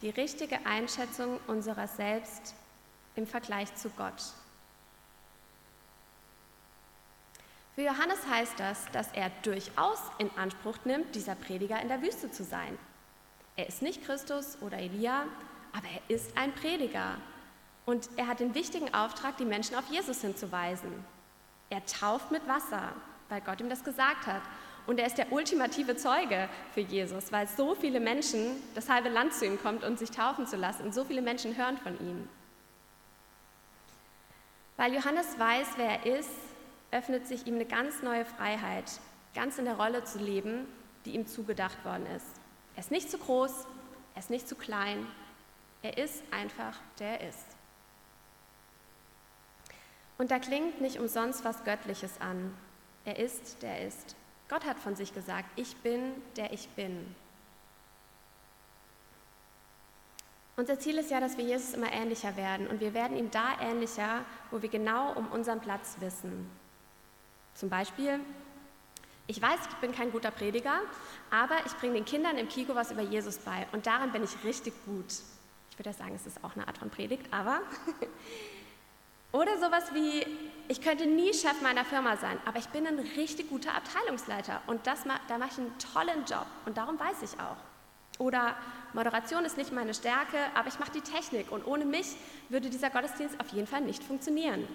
die 0.00 0.10
richtige 0.10 0.64
Einschätzung 0.64 1.40
unserer 1.48 1.88
selbst 1.88 2.54
im 3.16 3.26
Vergleich 3.26 3.74
zu 3.74 3.90
Gott. 3.90 4.22
Für 7.74 7.82
Johannes 7.82 8.26
heißt 8.28 8.60
das, 8.60 8.84
dass 8.92 9.10
er 9.12 9.30
durchaus 9.42 9.98
in 10.18 10.30
Anspruch 10.36 10.76
nimmt, 10.84 11.14
dieser 11.14 11.34
Prediger 11.34 11.80
in 11.80 11.88
der 11.88 12.02
Wüste 12.02 12.30
zu 12.30 12.44
sein. 12.44 12.78
Er 13.56 13.66
ist 13.66 13.80
nicht 13.80 14.04
Christus 14.04 14.58
oder 14.60 14.78
Elia, 14.78 15.24
aber 15.72 15.86
er 15.88 16.14
ist 16.14 16.36
ein 16.36 16.52
Prediger. 16.54 17.16
Und 17.86 18.08
er 18.16 18.28
hat 18.28 18.40
den 18.40 18.54
wichtigen 18.54 18.92
Auftrag, 18.94 19.38
die 19.38 19.44
Menschen 19.44 19.76
auf 19.76 19.90
Jesus 19.90 20.20
hinzuweisen. 20.20 21.04
Er 21.70 21.84
tauft 21.86 22.30
mit 22.30 22.46
Wasser, 22.46 22.92
weil 23.28 23.40
Gott 23.40 23.60
ihm 23.60 23.70
das 23.70 23.82
gesagt 23.82 24.26
hat. 24.26 24.42
Und 24.86 24.98
er 24.98 25.06
ist 25.06 25.16
der 25.16 25.32
ultimative 25.32 25.96
Zeuge 25.96 26.48
für 26.74 26.80
Jesus, 26.80 27.32
weil 27.32 27.48
so 27.48 27.74
viele 27.74 28.00
Menschen, 28.00 28.62
das 28.74 28.88
halbe 28.88 29.08
Land 29.08 29.32
zu 29.32 29.46
ihm 29.46 29.60
kommt 29.60 29.84
und 29.84 29.98
sich 29.98 30.10
taufen 30.10 30.46
zu 30.46 30.56
lassen. 30.56 30.84
Und 30.84 30.94
so 30.94 31.04
viele 31.04 31.22
Menschen 31.22 31.56
hören 31.56 31.78
von 31.78 31.98
ihm. 32.00 32.28
Weil 34.76 34.94
Johannes 34.94 35.38
weiß, 35.38 35.68
wer 35.76 36.04
er 36.04 36.18
ist, 36.18 36.30
öffnet 36.90 37.26
sich 37.26 37.46
ihm 37.46 37.54
eine 37.54 37.66
ganz 37.66 38.02
neue 38.02 38.24
Freiheit, 38.24 38.84
ganz 39.34 39.58
in 39.58 39.64
der 39.64 39.76
Rolle 39.76 40.04
zu 40.04 40.18
leben, 40.18 40.66
die 41.04 41.14
ihm 41.14 41.26
zugedacht 41.26 41.84
worden 41.84 42.06
ist. 42.06 42.26
Er 42.74 42.80
ist 42.80 42.90
nicht 42.90 43.10
zu 43.10 43.18
groß, 43.18 43.66
er 44.14 44.18
ist 44.18 44.30
nicht 44.30 44.48
zu 44.48 44.54
klein, 44.54 45.06
er 45.82 45.98
ist 45.98 46.22
einfach, 46.30 46.78
der 46.98 47.20
er 47.20 47.28
ist. 47.28 47.46
Und 50.18 50.30
da 50.30 50.38
klingt 50.38 50.80
nicht 50.80 51.00
umsonst 51.00 51.44
was 51.44 51.64
Göttliches 51.64 52.20
an. 52.20 52.56
Er 53.04 53.18
ist, 53.18 53.62
der 53.62 53.78
er 53.78 53.88
ist. 53.88 54.14
Gott 54.48 54.64
hat 54.64 54.78
von 54.78 54.94
sich 54.94 55.14
gesagt, 55.14 55.48
ich 55.56 55.76
bin, 55.78 56.12
der 56.36 56.52
ich 56.52 56.68
bin. 56.70 57.14
Unser 60.56 60.78
Ziel 60.78 60.98
ist 60.98 61.10
ja, 61.10 61.18
dass 61.18 61.38
wir 61.38 61.44
Jesus 61.44 61.72
immer 61.72 61.90
ähnlicher 61.90 62.36
werden 62.36 62.66
und 62.66 62.80
wir 62.80 62.92
werden 62.92 63.16
ihm 63.16 63.30
da 63.30 63.58
ähnlicher, 63.60 64.24
wo 64.50 64.60
wir 64.60 64.68
genau 64.68 65.12
um 65.14 65.28
unseren 65.28 65.60
Platz 65.60 65.96
wissen. 66.00 66.50
Zum 67.54 67.70
Beispiel, 67.70 68.20
ich 69.26 69.40
weiß, 69.40 69.60
ich 69.70 69.76
bin 69.76 69.92
kein 69.92 70.12
guter 70.12 70.30
Prediger, 70.30 70.80
aber 71.30 71.56
ich 71.64 71.72
bringe 71.74 71.94
den 71.94 72.04
Kindern 72.04 72.36
im 72.36 72.48
Kiko 72.48 72.74
was 72.74 72.90
über 72.90 73.00
Jesus 73.00 73.38
bei 73.38 73.66
und 73.72 73.86
darin 73.86 74.12
bin 74.12 74.24
ich 74.24 74.44
richtig 74.44 74.74
gut. 74.84 75.06
Ich 75.70 75.78
würde 75.78 75.88
ja 75.88 75.94
sagen, 75.94 76.14
es 76.14 76.26
ist 76.26 76.44
auch 76.44 76.54
eine 76.54 76.68
Art 76.68 76.76
von 76.76 76.90
Predigt, 76.90 77.32
aber. 77.32 77.60
Oder 79.32 79.56
sowas 79.56 79.84
wie, 79.94 80.26
ich 80.68 80.82
könnte 80.82 81.06
nie 81.06 81.32
Chef 81.32 81.62
meiner 81.62 81.86
Firma 81.86 82.18
sein, 82.18 82.38
aber 82.44 82.58
ich 82.58 82.68
bin 82.68 82.86
ein 82.86 82.98
richtig 82.98 83.48
guter 83.48 83.74
Abteilungsleiter 83.74 84.60
und 84.66 84.86
das, 84.86 85.04
da 85.28 85.38
mache 85.38 85.50
ich 85.52 85.58
einen 85.58 85.78
tollen 85.78 86.26
Job 86.26 86.46
und 86.66 86.76
darum 86.76 87.00
weiß 87.00 87.22
ich 87.22 87.40
auch. 87.40 87.56
Oder 88.22 88.54
Moderation 88.92 89.44
ist 89.44 89.56
nicht 89.56 89.72
meine 89.72 89.94
Stärke, 89.94 90.38
aber 90.54 90.68
ich 90.68 90.78
mache 90.78 90.92
die 90.92 91.00
Technik 91.00 91.50
und 91.50 91.66
ohne 91.66 91.84
mich 91.84 92.14
würde 92.50 92.70
dieser 92.70 92.88
Gottesdienst 92.88 93.40
auf 93.40 93.48
jeden 93.48 93.66
Fall 93.66 93.80
nicht 93.80 94.04
funktionieren. 94.04 94.68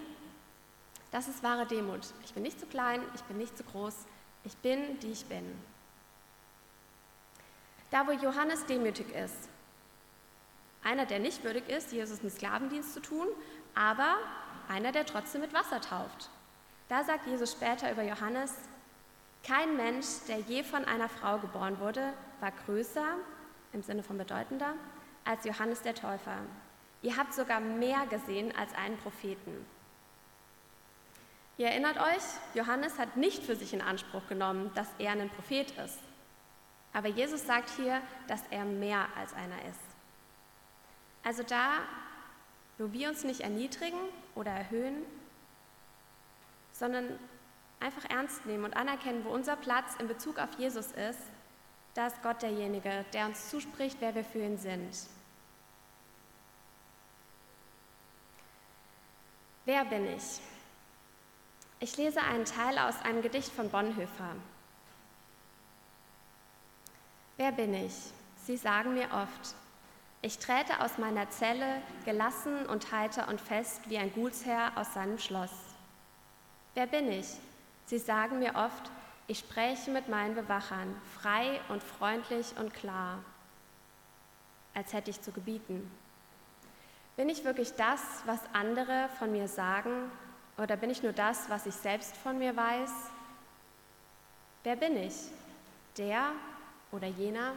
Das 1.12 1.30
ist 1.30 1.42
wahre 1.44 1.66
Demut. 1.66 2.01
Ich 2.25 2.34
bin 2.34 2.44
nicht 2.44 2.60
zu 2.60 2.66
klein, 2.66 3.01
ich 3.16 3.22
bin 3.24 3.38
nicht 3.38 3.58
zu 3.58 3.63
groß, 3.63 3.96
ich 4.44 4.58
bin, 4.58 5.00
die 5.00 5.12
ich 5.12 5.25
bin. 5.27 5.46
Da, 7.89 8.06
wo 8.06 8.12
Johannes 8.12 8.66
demütig 8.66 9.16
ist, 9.16 9.48
einer, 10.84 11.06
der 11.06 11.20
nicht 11.20 11.46
würdig 11.46 11.70
ist, 11.70 11.94
Jesus 11.94 12.20
einen 12.20 12.32
Sklavendienst 12.32 12.94
zu 12.94 13.00
tun, 13.00 13.27
aber 13.75 14.18
einer, 14.68 14.92
der 14.92 15.06
trotzdem 15.06 15.39
mit 15.39 15.54
Wasser 15.54 15.80
tauft. 15.80 16.30
Da 16.89 17.06
sagt 17.06 17.27
Jesus 17.27 17.54
später 17.54 17.89
über 17.94 18.04
Johannes, 18.04 18.54
kein 19.46 19.77
Mensch, 19.77 20.08
der 20.27 20.39
je 20.39 20.63
von 20.63 20.84
einer 20.84 21.08
Frau 21.08 21.38
geboren 21.38 21.80
wurde, 21.80 22.12
war 22.42 22.51
größer, 22.66 23.16
im 23.74 23.81
Sinne 23.81 24.03
von 24.03 24.17
bedeutender, 24.17 24.74
als 25.25 25.43
Johannes 25.45 25.81
der 25.81 25.95
Täufer. 25.95 26.38
Ihr 27.01 27.17
habt 27.17 27.33
sogar 27.33 27.59
mehr 27.59 28.05
gesehen 28.07 28.53
als 28.55 28.74
einen 28.74 28.97
Propheten. 28.97 29.65
Ihr 31.57 31.67
erinnert 31.67 31.97
euch, 31.97 32.24
Johannes 32.53 33.00
hat 33.00 33.17
nicht 33.17 33.43
für 33.43 33.55
sich 33.55 33.74
in 33.74 33.81
Anspruch 33.81 34.27
genommen, 34.27 34.71
dass 34.75 34.88
er 35.00 35.12
ein 35.12 35.29
Prophet 35.29 35.71
ist. 35.71 36.00
Aber 36.93 37.07
Jesus 37.07 37.45
sagt 37.45 37.69
hier, 37.71 38.01
dass 38.27 38.43
er 38.51 38.63
mehr 38.63 39.07
als 39.15 39.33
einer 39.33 39.62
ist. 39.69 39.79
Also 41.24 41.43
da, 41.43 41.79
wo 42.77 42.91
wir 42.93 43.09
uns 43.09 43.24
nicht 43.24 43.41
erniedrigen 43.41 44.00
oder 44.36 44.51
erhöhen, 44.51 45.03
sondern 46.71 47.19
einfach 47.79 48.05
ernst 48.09 48.45
nehmen 48.45 48.63
und 48.63 48.75
anerkennen, 48.75 49.25
wo 49.25 49.29
unser 49.29 49.55
Platz 49.55 49.95
in 50.00 50.07
Bezug 50.07 50.39
auf 50.39 50.50
Jesus 50.57 50.91
ist, 50.91 51.19
da 51.98 52.06
ist 52.06 52.22
Gott 52.22 52.44
derjenige, 52.44 53.06
der 53.12 53.25
uns 53.25 53.50
zuspricht, 53.50 53.98
wer 54.01 54.13
wir 54.13 54.24
für 54.24 54.38
ihn 54.38 54.60
sind. 54.60 54.96
Wer 59.66 59.84
bin 59.84 60.06
ich? 60.16 60.39
Ich 61.80 61.98
lese 61.98 62.22
einen 62.22 62.46
Teil 62.46 62.77
aus 62.77 63.01
einem 63.01 63.24
Gedicht 63.24 63.51
von 63.51 63.72
Bonhoeffer. 63.72 64.36
Wer 67.38 67.51
bin 67.51 67.74
ich? 67.74 67.96
Sie 68.46 68.58
sagen 68.58 68.94
mir 68.94 69.12
oft. 69.12 69.56
Ich 70.22 70.38
träte 70.38 70.80
aus 70.82 71.00
meiner 71.00 71.32
Zelle 71.32 71.82
gelassen 72.06 72.68
und 72.68 72.92
heiter 72.92 73.27
und 73.27 73.42
fest 73.42 73.82
wie 73.88 73.98
ein 73.98 74.13
Gutsherr 74.13 74.72
aus 74.75 74.94
seinem 74.94 75.18
Schloss. 75.18 75.51
Wer 76.75 76.86
bin 76.86 77.12
ich? 77.12 77.27
Sie 77.86 77.98
sagen 77.98 78.38
mir 78.38 78.54
oft, 78.54 78.92
ich 79.27 79.39
spreche 79.39 79.91
mit 79.91 80.07
meinen 80.07 80.36
Bewachern, 80.36 80.96
frei 81.19 81.60
und 81.69 81.84
freundlich 81.84 82.55
und 82.57 82.74
klar, 82.74 83.19
als 84.74 84.93
hätte 84.93 85.12
ich 85.12 85.22
zu 85.22 85.31
gebieten. 85.31 85.91
Bin 87.17 87.29
ich 87.29 87.43
wirklich 87.43 87.74
das, 87.74 88.01
was 88.25 88.39
andere 88.53 89.10
von 89.19 89.31
mir 89.31 89.48
sagen, 89.48 90.10
oder 90.57 90.77
bin 90.77 90.89
ich 90.89 91.03
nur 91.03 91.13
das, 91.13 91.50
was 91.50 91.65
ich 91.65 91.75
selbst 91.75 92.15
von 92.17 92.38
mir 92.38 92.55
weiß? 92.55 92.91
Wer 94.63 94.75
bin 94.75 94.98
ich? 94.98 95.15
Der 95.98 96.31
oder 96.91 97.07
jener? 97.07 97.53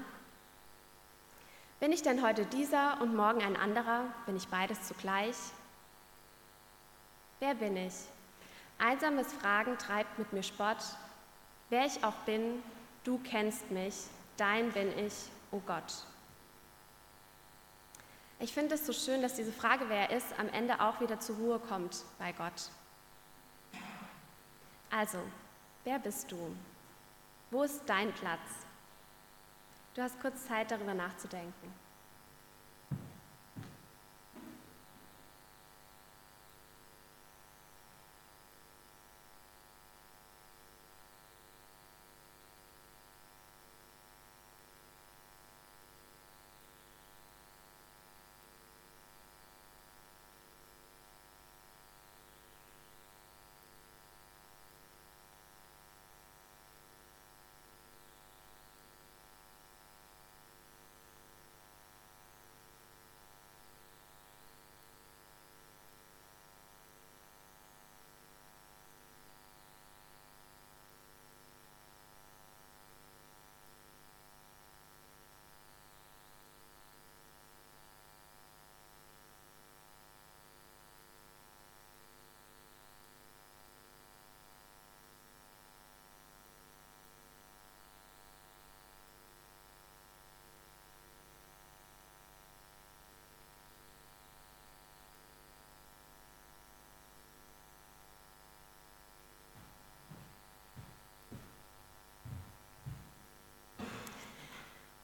Bin 1.78 1.92
ich 1.92 2.02
denn 2.02 2.22
heute 2.22 2.44
dieser 2.46 3.00
und 3.00 3.14
morgen 3.14 3.42
ein 3.42 3.56
anderer? 3.56 4.04
Bin 4.26 4.36
ich 4.36 4.48
beides 4.48 4.82
zugleich? 4.82 5.36
Wer 7.38 7.54
bin 7.54 7.76
ich? 7.76 7.94
Einsames 8.78 9.32
Fragen 9.32 9.78
treibt 9.78 10.18
mit 10.18 10.32
mir 10.32 10.42
Spott. 10.42 10.78
Wer 11.70 11.86
ich 11.86 12.02
auch 12.04 12.16
bin, 12.26 12.62
du 13.04 13.18
kennst 13.18 13.70
mich, 13.70 13.94
dein 14.36 14.72
bin 14.72 14.96
ich, 14.98 15.14
o 15.52 15.56
oh 15.56 15.62
Gott. 15.66 16.04
Ich 18.40 18.52
finde 18.52 18.74
es 18.74 18.86
so 18.86 18.92
schön, 18.92 19.22
dass 19.22 19.34
diese 19.34 19.52
Frage, 19.52 19.88
wer 19.88 20.10
er 20.10 20.16
ist, 20.16 20.38
am 20.38 20.48
Ende 20.48 20.80
auch 20.80 21.00
wieder 21.00 21.20
zur 21.20 21.36
Ruhe 21.36 21.58
kommt 21.60 22.04
bei 22.18 22.32
Gott. 22.32 22.70
Also, 24.90 25.18
wer 25.84 25.98
bist 25.98 26.32
du? 26.32 26.56
Wo 27.50 27.62
ist 27.62 27.82
dein 27.86 28.12
Platz? 28.14 28.40
Du 29.94 30.02
hast 30.02 30.20
kurz 30.20 30.46
Zeit, 30.46 30.70
darüber 30.70 30.94
nachzudenken. 30.94 31.72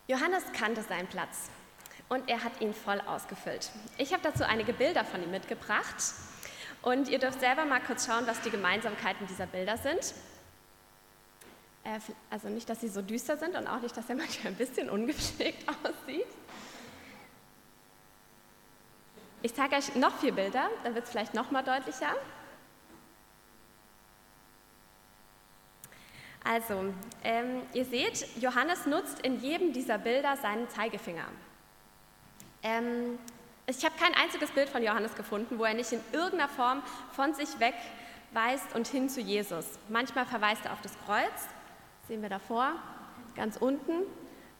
Johannes 0.09 0.45
kannte 0.53 0.83
seinen 0.83 1.09
Platz 1.09 1.51
und 2.09 2.29
er 2.29 2.45
hat 2.45 2.61
ihn 2.61 2.73
voll 2.73 3.01
ausgefüllt. 3.01 3.71
Ich 3.99 4.12
habe 4.12 4.23
dazu 4.23 4.45
einige 4.45 4.73
Bilder 4.73 5.05
von 5.05 5.23
ihm 5.23 5.31
mitgebracht 5.33 5.97
und 6.83 7.09
ihr 7.09 7.19
dürft 7.19 7.40
selber 7.40 7.64
mal 7.64 7.81
kurz 7.81 8.07
schauen, 8.07 8.27
was 8.27 8.40
die 8.42 8.51
Gemeinsamkeiten 8.51 9.27
dieser 9.27 9.47
Bilder 9.47 9.77
sind. 9.77 10.14
Äh, 11.83 11.99
also 12.31 12.49
nicht, 12.49 12.69
dass 12.69 12.81
sie 12.81 12.88
so 12.88 13.03
düster 13.03 13.37
sind 13.37 13.57
und 13.57 13.66
auch 13.66 13.81
nicht, 13.81 13.97
dass 13.97 14.09
er 14.09 14.14
manchmal 14.16 14.53
ein 14.53 14.57
bisschen 14.57 14.88
ungepflegt 14.90 15.69
aussieht. 15.83 16.27
Ich 19.42 19.55
zeige 19.55 19.77
euch 19.77 19.95
noch 19.97 20.16
vier 20.19 20.33
Bilder, 20.33 20.69
dann 20.85 20.95
wird 20.95 21.05
es 21.05 21.11
vielleicht 21.11 21.35
noch 21.35 21.51
mal 21.51 21.62
deutlicher. 21.62 22.14
Also, 26.49 26.95
ähm, 27.25 27.63
ihr 27.73 27.85
seht, 27.85 28.25
Johannes 28.41 28.87
nutzt 28.87 29.21
in 29.23 29.41
jedem 29.41 29.73
dieser 29.73 29.99
Bilder 29.99 30.37
seinen 30.37 30.69
Zeigefinger. 30.69 31.25
Ähm, 32.63 33.19
ich 33.67 33.85
habe 33.85 33.97
kein 33.99 34.15
einziges 34.15 34.53
Bild 34.53 34.69
von 34.69 34.81
Johannes 34.81 35.17
gefunden, 35.17 35.59
wo 35.59 35.65
er 35.65 35.75
nicht 35.75 35.91
in 35.91 36.01
irgendeiner 36.13 36.49
Form 36.49 36.83
von 37.11 37.35
sich 37.35 37.49
wegweist 37.59 38.77
und 38.77 38.87
hin 38.87 39.09
zu 39.09 39.21
Jesus. 39.21 39.67
Manchmal 39.89 40.25
verweist 40.25 40.65
er 40.67 40.73
auf 40.73 40.81
das 40.83 40.93
Kreuz, 41.05 41.49
sehen 42.07 42.23
wir 42.23 42.29
davor, 42.29 42.75
ganz 43.35 43.57
unten. 43.57 44.03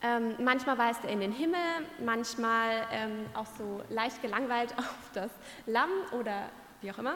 Ähm, 0.03 0.35
manchmal 0.41 0.79
weist 0.79 1.05
er 1.05 1.11
in 1.11 1.21
den 1.21 1.33
Himmel, 1.33 1.61
manchmal 2.05 2.85
ähm, 2.91 3.27
auch 3.35 3.47
so 3.59 3.81
leicht 3.91 4.21
gelangweilt 4.23 4.75
auf 4.77 5.11
das 5.15 5.31
Lamm 5.67 5.91
oder 6.11 6.49
wie 6.81 6.91
auch 6.91 6.99
immer. 6.99 7.15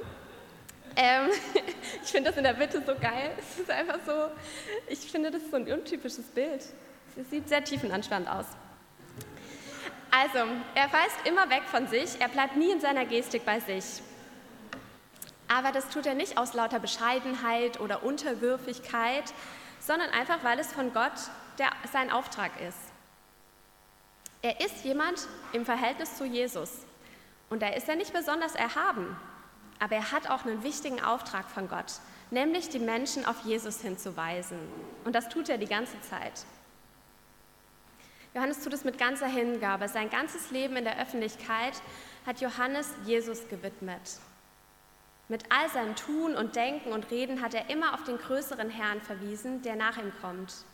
Ähm, 0.97 1.31
ich 2.03 2.11
finde 2.11 2.31
das 2.31 2.37
in 2.37 2.45
der 2.45 2.55
Mitte 2.55 2.83
so 2.85 2.95
geil. 2.95 3.33
Es 3.39 3.59
ist 3.61 3.71
einfach 3.71 3.99
so, 4.05 4.31
ich 4.89 4.99
finde 5.01 5.31
das 5.31 5.43
so 5.51 5.57
ein 5.57 5.71
untypisches 5.71 6.27
Bild. 6.27 6.65
Es 7.17 7.31
sieht 7.31 7.49
sehr 7.49 7.65
tiefenanschauend 7.65 8.29
aus. 8.29 8.47
Also, 10.11 10.39
er 10.75 10.93
weist 10.93 11.25
immer 11.25 11.49
weg 11.51 11.63
von 11.71 11.87
sich, 11.87 12.21
er 12.21 12.29
bleibt 12.29 12.57
nie 12.57 12.71
in 12.73 12.81
seiner 12.81 13.05
Gestik 13.05 13.45
bei 13.45 13.61
sich. 13.61 14.03
Aber 15.47 15.73
das 15.73 15.89
tut 15.89 16.07
er 16.07 16.15
nicht 16.15 16.37
aus 16.37 16.55
lauter 16.55 16.81
Bescheidenheit 16.81 17.81
oder 17.81 18.03
Unterwürfigkeit, 18.03 19.25
sondern 19.79 20.11
einfach, 20.11 20.43
weil 20.43 20.59
es 20.59 20.73
von 20.73 20.93
Gott 20.93 21.13
der, 21.59 21.71
sein 21.93 22.11
Auftrag 22.11 22.53
ist. 22.61 22.79
Er 24.43 24.61
ist 24.61 24.85
jemand 24.85 25.27
im 25.53 25.65
Verhältnis 25.65 26.17
zu 26.17 26.25
Jesus. 26.25 26.71
Und 27.51 27.63
da 27.63 27.69
ist 27.69 27.89
er 27.89 27.97
nicht 27.97 28.13
besonders 28.13 28.55
erhaben, 28.55 29.17
aber 29.81 29.97
er 29.97 30.13
hat 30.13 30.31
auch 30.31 30.45
einen 30.45 30.63
wichtigen 30.63 31.03
Auftrag 31.03 31.51
von 31.51 31.69
Gott, 31.69 31.95
nämlich 32.31 32.69
die 32.69 32.79
Menschen 32.79 33.25
auf 33.25 33.45
Jesus 33.45 33.81
hinzuweisen. 33.81 34.59
Und 35.05 35.15
das 35.15 35.29
tut 35.29 35.49
er 35.49 35.59
die 35.59 35.67
ganze 35.67 36.01
Zeit. 36.03 36.45
Johannes 38.35 38.63
tut 38.63 38.73
es 38.73 38.85
mit 38.85 38.99
ganzer 38.99 39.27
Hingabe. 39.27 39.89
Sein 39.89 40.09
ganzes 40.09 40.53
Leben 40.53 40.77
in 40.77 40.85
der 40.85 41.01
Öffentlichkeit 41.01 41.75
hat 42.25 42.41
Johannes 42.41 42.89
Jesus 43.05 43.49
gewidmet. 43.49 44.21
Mit 45.29 45.45
all 45.51 45.69
seinem 45.71 45.97
Tun 45.97 46.37
und 46.37 46.55
Denken 46.55 46.93
und 46.93 47.11
Reden 47.11 47.41
hat 47.41 47.55
er 47.55 47.71
immer 47.71 47.95
auf 47.95 48.05
den 48.05 48.19
größeren 48.19 48.71
Herrn 48.71 49.01
verwiesen, 49.01 49.63
der 49.63 49.77
nach 49.77 49.97
ihm 49.97 50.13
kommt. 50.21 50.65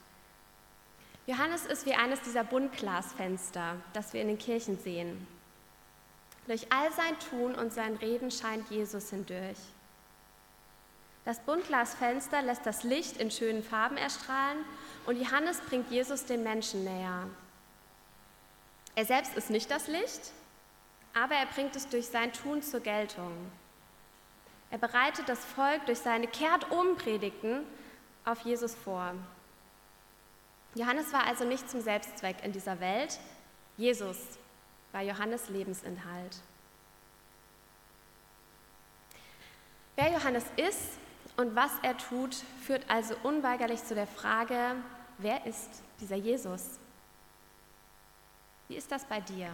Johannes 1.27 1.66
ist 1.66 1.87
wie 1.87 1.95
eines 1.95 2.21
dieser 2.23 2.45
Buntglasfenster, 2.45 3.77
das 3.92 4.12
wir 4.12 4.23
in 4.23 4.29
den 4.29 4.38
Kirchen 4.38 4.79
sehen. 4.79 5.27
Durch 6.47 6.73
all 6.73 6.93
sein 6.93 7.19
Tun 7.31 7.55
und 7.55 7.73
sein 7.73 7.97
Reden 7.97 8.31
scheint 8.31 8.71
Jesus 8.71 9.11
hindurch. 9.11 9.59
Das 11.25 11.41
Buntglasfenster 11.41 12.41
lässt 12.43 12.65
das 12.65 12.85
Licht 12.85 13.17
in 13.17 13.33
schönen 13.33 13.65
Farben 13.65 13.97
erstrahlen 13.97 14.65
und 15.07 15.21
Johannes 15.21 15.61
bringt 15.61 15.91
Jesus 15.91 16.25
den 16.25 16.45
Menschen 16.45 16.85
näher. 16.85 17.29
Er 18.95 19.05
selbst 19.05 19.37
ist 19.37 19.51
nicht 19.51 19.69
das 19.71 19.89
Licht, 19.89 20.33
aber 21.15 21.35
er 21.35 21.47
bringt 21.47 21.75
es 21.75 21.89
durch 21.89 22.07
sein 22.07 22.33
Tun 22.33 22.63
zur 22.63 22.81
Geltung. 22.81 23.33
Er 24.71 24.79
bereitet 24.79 25.29
das 25.29 25.45
Volk 25.45 25.85
durch 25.87 25.99
seine 25.99 26.29
Kehrt-um-Predigten 26.29 27.65
auf 28.25 28.41
Jesus 28.43 28.75
vor. 28.75 29.15
Johannes 30.77 31.13
war 31.13 31.27
also 31.27 31.45
nicht 31.45 31.69
zum 31.69 31.81
Selbstzweck 31.81 32.37
in 32.45 32.53
dieser 32.53 32.79
Welt. 32.79 33.19
Jesus 33.77 34.17
war 34.97 35.03
Johannes 35.03 35.51
Lebensinhalt. 35.51 36.39
Wer 39.95 40.11
Johannes 40.11 40.47
ist 40.57 40.93
und 41.37 41.55
was 41.55 41.73
er 41.83 41.99
tut, 41.99 42.35
führt 42.63 42.89
also 42.89 43.15
unweigerlich 43.23 43.85
zu 43.85 43.95
der 43.95 44.07
Frage, 44.07 44.77
wer 45.19 45.45
ist 45.45 45.69
dieser 46.01 46.17
Jesus? 46.17 46.79
Wie 48.69 48.77
ist 48.77 48.91
das 48.91 49.05
bei 49.05 49.21
dir? 49.21 49.51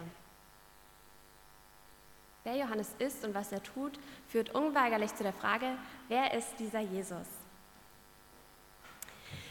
Wer 2.45 2.55
Johannes 2.55 2.95
ist 2.99 3.25
und 3.25 3.33
was 3.35 3.51
er 3.51 3.61
tut, 3.61 3.99
führt 4.29 4.55
unweigerlich 4.55 5.13
zu 5.13 5.23
der 5.23 5.33
Frage, 5.33 5.75
wer 6.07 6.21
wer 6.31 6.33
ist 6.35 6.57
dieser 6.57 6.79
Jesus? 6.79 7.27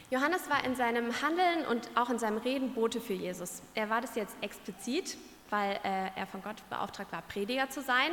Johannes 0.09 0.49
war 0.49 0.65
in 0.65 0.75
seinem 0.75 1.21
Handeln 1.21 1.67
und 1.67 1.91
auch 1.97 2.09
in 2.09 2.19
seinem 2.19 2.39
Reden 2.39 2.73
Bote 2.73 2.99
für 2.99 3.13
Jesus. 3.13 3.61
Er 3.75 3.91
war 3.91 4.01
das 4.01 4.15
jetzt 4.15 4.37
explizit, 4.41 5.19
weil 5.53 5.79
äh, 5.85 6.11
er 6.17 6.27
von 6.27 6.43
Gott 6.43 6.57
beauftragt 6.71 7.13
war, 7.13 7.23
Prediger 7.23 7.69
zu 7.69 7.83
sein. 7.83 8.11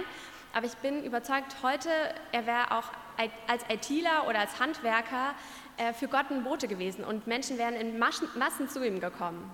Aber 0.54 0.66
ich 0.66 0.76
bin 0.76 1.04
überzeugt, 1.04 1.58
heute, 1.64 1.90
er 2.32 2.46
wäre 2.46 2.72
auch 2.72 2.92
als 3.48 3.64
ITler 3.70 4.28
oder 4.28 4.40
als 4.40 4.60
Handwerker 4.60 5.34
äh, 5.78 5.94
für 5.94 6.08
Gott 6.08 6.30
ein 6.30 6.44
Bote 6.44 6.68
gewesen 6.68 7.04
und 7.04 7.28
Menschen 7.28 7.58
wären 7.58 7.76
in 7.76 7.98
Massen, 7.98 8.28
Massen 8.38 8.68
zu 8.68 8.86
ihm 8.86 9.00
gekommen. 9.00 9.50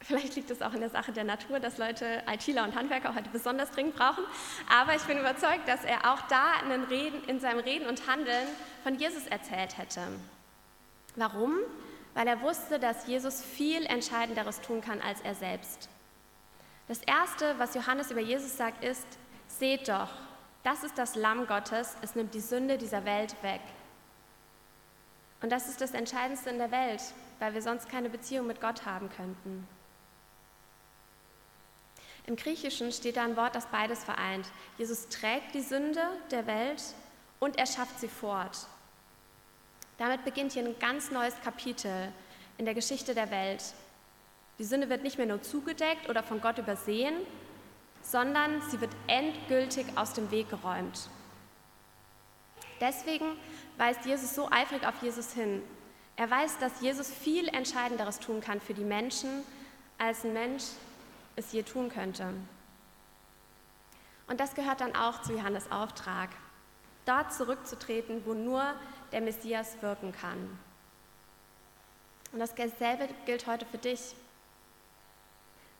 Vielleicht 0.00 0.34
liegt 0.34 0.50
es 0.50 0.62
auch 0.62 0.72
in 0.74 0.80
der 0.80 0.90
Sache 0.90 1.12
der 1.12 1.22
Natur, 1.22 1.60
dass 1.60 1.78
Leute 1.78 2.24
ITler 2.26 2.64
und 2.64 2.74
Handwerker 2.74 3.14
heute 3.14 3.30
besonders 3.30 3.70
dringend 3.70 3.94
brauchen. 3.94 4.24
Aber 4.68 4.96
ich 4.96 5.02
bin 5.02 5.16
überzeugt, 5.16 5.68
dass 5.68 5.84
er 5.84 6.12
auch 6.12 6.22
da 6.22 6.54
in, 6.64 6.82
Reden, 6.84 7.22
in 7.28 7.38
seinem 7.38 7.60
Reden 7.60 7.86
und 7.86 8.08
Handeln 8.08 8.48
von 8.82 8.96
Jesus 8.96 9.26
erzählt 9.28 9.78
hätte. 9.78 10.00
Warum? 11.14 11.58
Weil 12.14 12.26
er 12.26 12.42
wusste, 12.42 12.78
dass 12.78 13.06
Jesus 13.06 13.42
viel 13.42 13.86
Entscheidenderes 13.86 14.60
tun 14.60 14.80
kann 14.80 15.00
als 15.00 15.20
er 15.22 15.34
selbst. 15.34 15.88
Das 16.88 17.00
Erste, 17.02 17.58
was 17.58 17.74
Johannes 17.74 18.10
über 18.10 18.20
Jesus 18.20 18.56
sagt, 18.56 18.84
ist, 18.84 19.06
seht 19.46 19.88
doch, 19.88 20.10
das 20.62 20.84
ist 20.84 20.98
das 20.98 21.14
Lamm 21.14 21.46
Gottes, 21.46 21.96
es 22.02 22.14
nimmt 22.14 22.34
die 22.34 22.40
Sünde 22.40 22.78
dieser 22.78 23.04
Welt 23.04 23.34
weg. 23.42 23.60
Und 25.40 25.50
das 25.50 25.68
ist 25.68 25.80
das 25.80 25.92
Entscheidendste 25.92 26.50
in 26.50 26.58
der 26.58 26.70
Welt, 26.70 27.02
weil 27.40 27.54
wir 27.54 27.62
sonst 27.62 27.88
keine 27.88 28.08
Beziehung 28.08 28.46
mit 28.46 28.60
Gott 28.60 28.86
haben 28.86 29.10
könnten. 29.10 29.66
Im 32.26 32.36
Griechischen 32.36 32.92
steht 32.92 33.16
da 33.16 33.24
ein 33.24 33.36
Wort, 33.36 33.56
das 33.56 33.66
beides 33.66 34.04
vereint. 34.04 34.46
Jesus 34.78 35.08
trägt 35.08 35.54
die 35.54 35.60
Sünde 35.60 36.02
der 36.30 36.46
Welt 36.46 36.82
und 37.40 37.58
er 37.58 37.66
schafft 37.66 37.98
sie 37.98 38.08
fort. 38.08 38.68
Damit 40.02 40.24
beginnt 40.24 40.50
hier 40.50 40.64
ein 40.64 40.76
ganz 40.80 41.12
neues 41.12 41.40
Kapitel 41.42 42.12
in 42.58 42.64
der 42.64 42.74
Geschichte 42.74 43.14
der 43.14 43.30
Welt. 43.30 43.62
Die 44.58 44.64
Sünde 44.64 44.88
wird 44.88 45.04
nicht 45.04 45.16
mehr 45.16 45.28
nur 45.28 45.42
zugedeckt 45.42 46.08
oder 46.08 46.24
von 46.24 46.40
Gott 46.40 46.58
übersehen, 46.58 47.14
sondern 48.02 48.60
sie 48.68 48.80
wird 48.80 48.90
endgültig 49.06 49.86
aus 49.94 50.12
dem 50.12 50.28
Weg 50.32 50.50
geräumt. 50.50 51.08
Deswegen 52.80 53.26
weist 53.78 54.04
Jesus 54.04 54.34
so 54.34 54.50
eifrig 54.50 54.84
auf 54.84 55.00
Jesus 55.02 55.34
hin. 55.34 55.62
Er 56.16 56.28
weiß, 56.28 56.58
dass 56.58 56.80
Jesus 56.80 57.08
viel 57.08 57.46
Entscheidenderes 57.46 58.18
tun 58.18 58.40
kann 58.40 58.60
für 58.60 58.74
die 58.74 58.82
Menschen, 58.82 59.44
als 59.98 60.24
ein 60.24 60.32
Mensch 60.32 60.64
es 61.36 61.52
je 61.52 61.62
tun 61.62 61.90
könnte. 61.90 62.34
Und 64.26 64.40
das 64.40 64.56
gehört 64.56 64.80
dann 64.80 64.96
auch 64.96 65.22
zu 65.22 65.32
Johannes 65.32 65.70
Auftrag, 65.70 66.30
dort 67.06 67.32
zurückzutreten, 67.32 68.22
wo 68.26 68.34
nur 68.34 68.74
der 69.12 69.20
Messias 69.20 69.80
wirken 69.80 70.12
kann. 70.12 70.58
Und 72.32 72.40
dasselbe 72.40 73.08
gilt 73.26 73.46
heute 73.46 73.66
für 73.66 73.78
dich. 73.78 74.14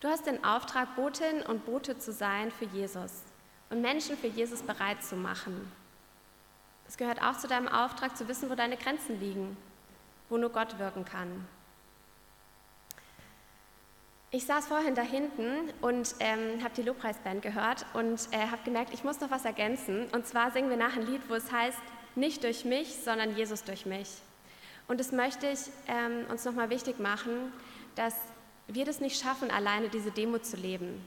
Du 0.01 0.09
hast 0.09 0.27
den 0.27 0.45
Auftrag, 0.45 0.97
Botin 0.97 1.42
und 1.42 1.64
Bote 1.64 1.99
zu 1.99 2.12
sein 2.12 2.51
für 2.51 2.66
Jesus 2.66 3.23
und 3.71 3.81
Menschen 3.81 4.16
für 4.18 4.27
Jesus 4.27 4.62
bereit 4.62 5.03
zu 5.03 5.16
machen. 5.16 5.71
Es 6.87 6.97
gehört 6.97 7.23
auch 7.23 7.38
zu 7.38 7.49
deinem 7.49 7.68
Auftrag, 7.68 8.16
zu 8.16 8.29
wissen, 8.29 8.51
wo 8.51 8.55
deine 8.55 8.77
Grenzen 8.77 9.18
liegen, 9.18 9.57
wo 10.29 10.37
nur 10.37 10.51
Gott 10.51 10.79
wirken 10.79 11.05
kann. 11.05 11.47
Ich 14.31 14.45
saß 14.47 14.66
vorhin 14.66 14.95
da 14.95 15.03
hinten 15.03 15.73
und 15.83 16.14
ähm, 16.21 16.62
habe 16.62 16.75
die 16.75 16.83
Lobpreisband 16.83 17.42
gehört 17.42 17.87
und 17.95 18.29
äh, 18.33 18.47
habe 18.49 18.62
gemerkt, 18.64 18.92
ich 18.92 19.05
muss 19.05 19.21
noch 19.21 19.31
was 19.31 19.45
ergänzen. 19.45 20.07
Und 20.12 20.27
zwar 20.27 20.51
singen 20.51 20.71
wir 20.71 20.77
nach 20.77 20.97
ein 20.97 21.07
Lied, 21.07 21.21
wo 21.29 21.35
es 21.35 21.53
heißt, 21.53 21.79
nicht 22.14 22.44
durch 22.44 22.64
mich, 22.64 22.94
sondern 22.94 23.37
Jesus 23.37 23.64
durch 23.64 23.87
mich. 23.87 24.09
Und 24.88 25.01
das 25.01 25.12
möchte 25.12 25.48
ich 25.48 25.61
ähm, 25.88 26.27
uns 26.31 26.44
nochmal 26.44 26.70
wichtig 26.70 26.98
machen, 26.98 27.53
dass 27.94 28.14
wir 28.68 28.85
das 28.85 29.01
nicht 29.01 29.20
schaffen, 29.20 29.51
alleine 29.51 29.88
diese 29.88 30.11
Demo 30.11 30.38
zu 30.38 30.57
leben. 30.57 31.03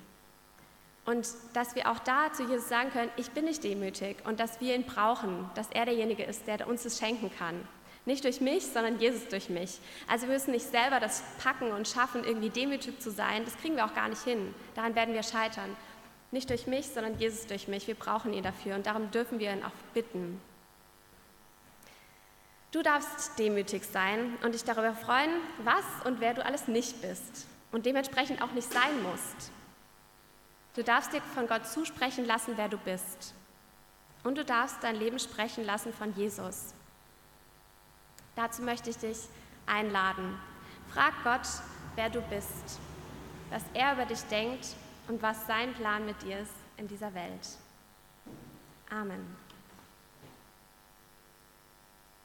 Und 1.06 1.28
dass 1.54 1.76
wir 1.76 1.92
auch 1.92 2.00
da 2.00 2.34
zu 2.34 2.44
Jesus 2.44 2.68
sagen 2.68 2.90
können, 2.90 3.12
ich 3.16 3.30
bin 3.32 3.46
nicht 3.46 3.64
demütig 3.64 4.18
und 4.26 4.40
dass 4.40 4.60
wir 4.60 4.76
ihn 4.76 4.86
brauchen, 4.86 5.50
dass 5.54 5.70
er 5.72 5.86
derjenige 5.86 6.24
ist, 6.24 6.48
der 6.48 6.68
uns 6.68 6.84
das 6.84 6.98
schenken 6.98 7.30
kann. 7.38 7.68
Nicht 8.06 8.24
durch 8.24 8.42
mich, 8.42 8.66
sondern 8.66 9.00
Jesus 9.00 9.28
durch 9.28 9.50
mich. 9.50 9.80
Also 10.08 10.28
wir 10.28 10.34
müssen 10.34 10.52
nicht 10.52 10.66
selber 10.70 11.00
das 11.00 11.24
packen 11.44 11.72
und 11.72 11.88
schaffen, 11.88 12.24
irgendwie 12.24 12.50
demütig 12.50 13.00
zu 13.00 13.12
sein. 13.12 13.46
Das 13.46 13.58
kriegen 13.58 13.76
wir 13.76 13.86
auch 13.86 13.96
gar 13.96 14.10
nicht 14.10 14.24
hin. 14.24 14.54
Daran 14.76 14.96
werden 14.96 15.14
wir 15.14 15.24
scheitern. 15.24 15.76
Nicht 16.32 16.50
durch 16.50 16.68
mich, 16.68 16.88
sondern 16.88 17.18
Jesus 17.20 17.48
durch 17.48 17.68
mich. 17.68 17.88
Wir 17.88 17.96
brauchen 17.96 18.34
ihn 18.34 18.44
dafür 18.44 18.76
und 18.76 18.86
darum 18.86 19.10
dürfen 19.12 19.40
wir 19.40 19.54
ihn 19.54 19.64
auch 19.64 19.72
bitten. 19.94 20.40
Du 22.72 22.82
darfst 22.82 23.38
demütig 23.40 23.86
sein 23.86 24.38
und 24.44 24.54
dich 24.54 24.64
darüber 24.64 24.94
freuen, 24.94 25.32
was 25.64 25.86
und 26.04 26.20
wer 26.20 26.34
du 26.34 26.46
alles 26.46 26.68
nicht 26.68 27.02
bist 27.02 27.48
und 27.72 27.86
dementsprechend 27.86 28.42
auch 28.42 28.52
nicht 28.52 28.72
sein 28.72 29.04
musst. 29.04 29.52
Du 30.76 30.84
darfst 30.84 31.14
dir 31.14 31.22
von 31.22 31.48
Gott 31.48 31.66
zusprechen 31.68 32.26
lassen, 32.26 32.54
wer 32.58 32.68
du 32.68 32.78
bist. 32.78 33.34
Und 34.24 34.38
du 34.38 34.44
darfst 34.44 34.78
dein 34.82 34.96
Leben 34.96 35.20
sprechen 35.20 35.64
lassen 35.64 35.94
von 35.94 36.14
Jesus. 36.16 36.74
Dazu 38.36 38.62
möchte 38.62 38.90
ich 38.90 38.98
dich 38.98 39.20
einladen. 39.66 40.38
Frag 40.94 41.14
Gott, 41.24 41.48
wer 41.96 42.10
du 42.10 42.22
bist, 42.22 42.80
was 43.50 43.64
er 43.74 43.94
über 43.94 44.06
dich 44.06 44.22
denkt 44.24 44.68
und 45.08 45.22
was 45.22 45.48
sein 45.48 45.74
Plan 45.74 46.06
mit 46.06 46.22
dir 46.24 46.40
ist 46.40 46.54
in 46.78 46.88
dieser 46.88 47.14
Welt. 47.14 47.48
Amen. 48.90 49.45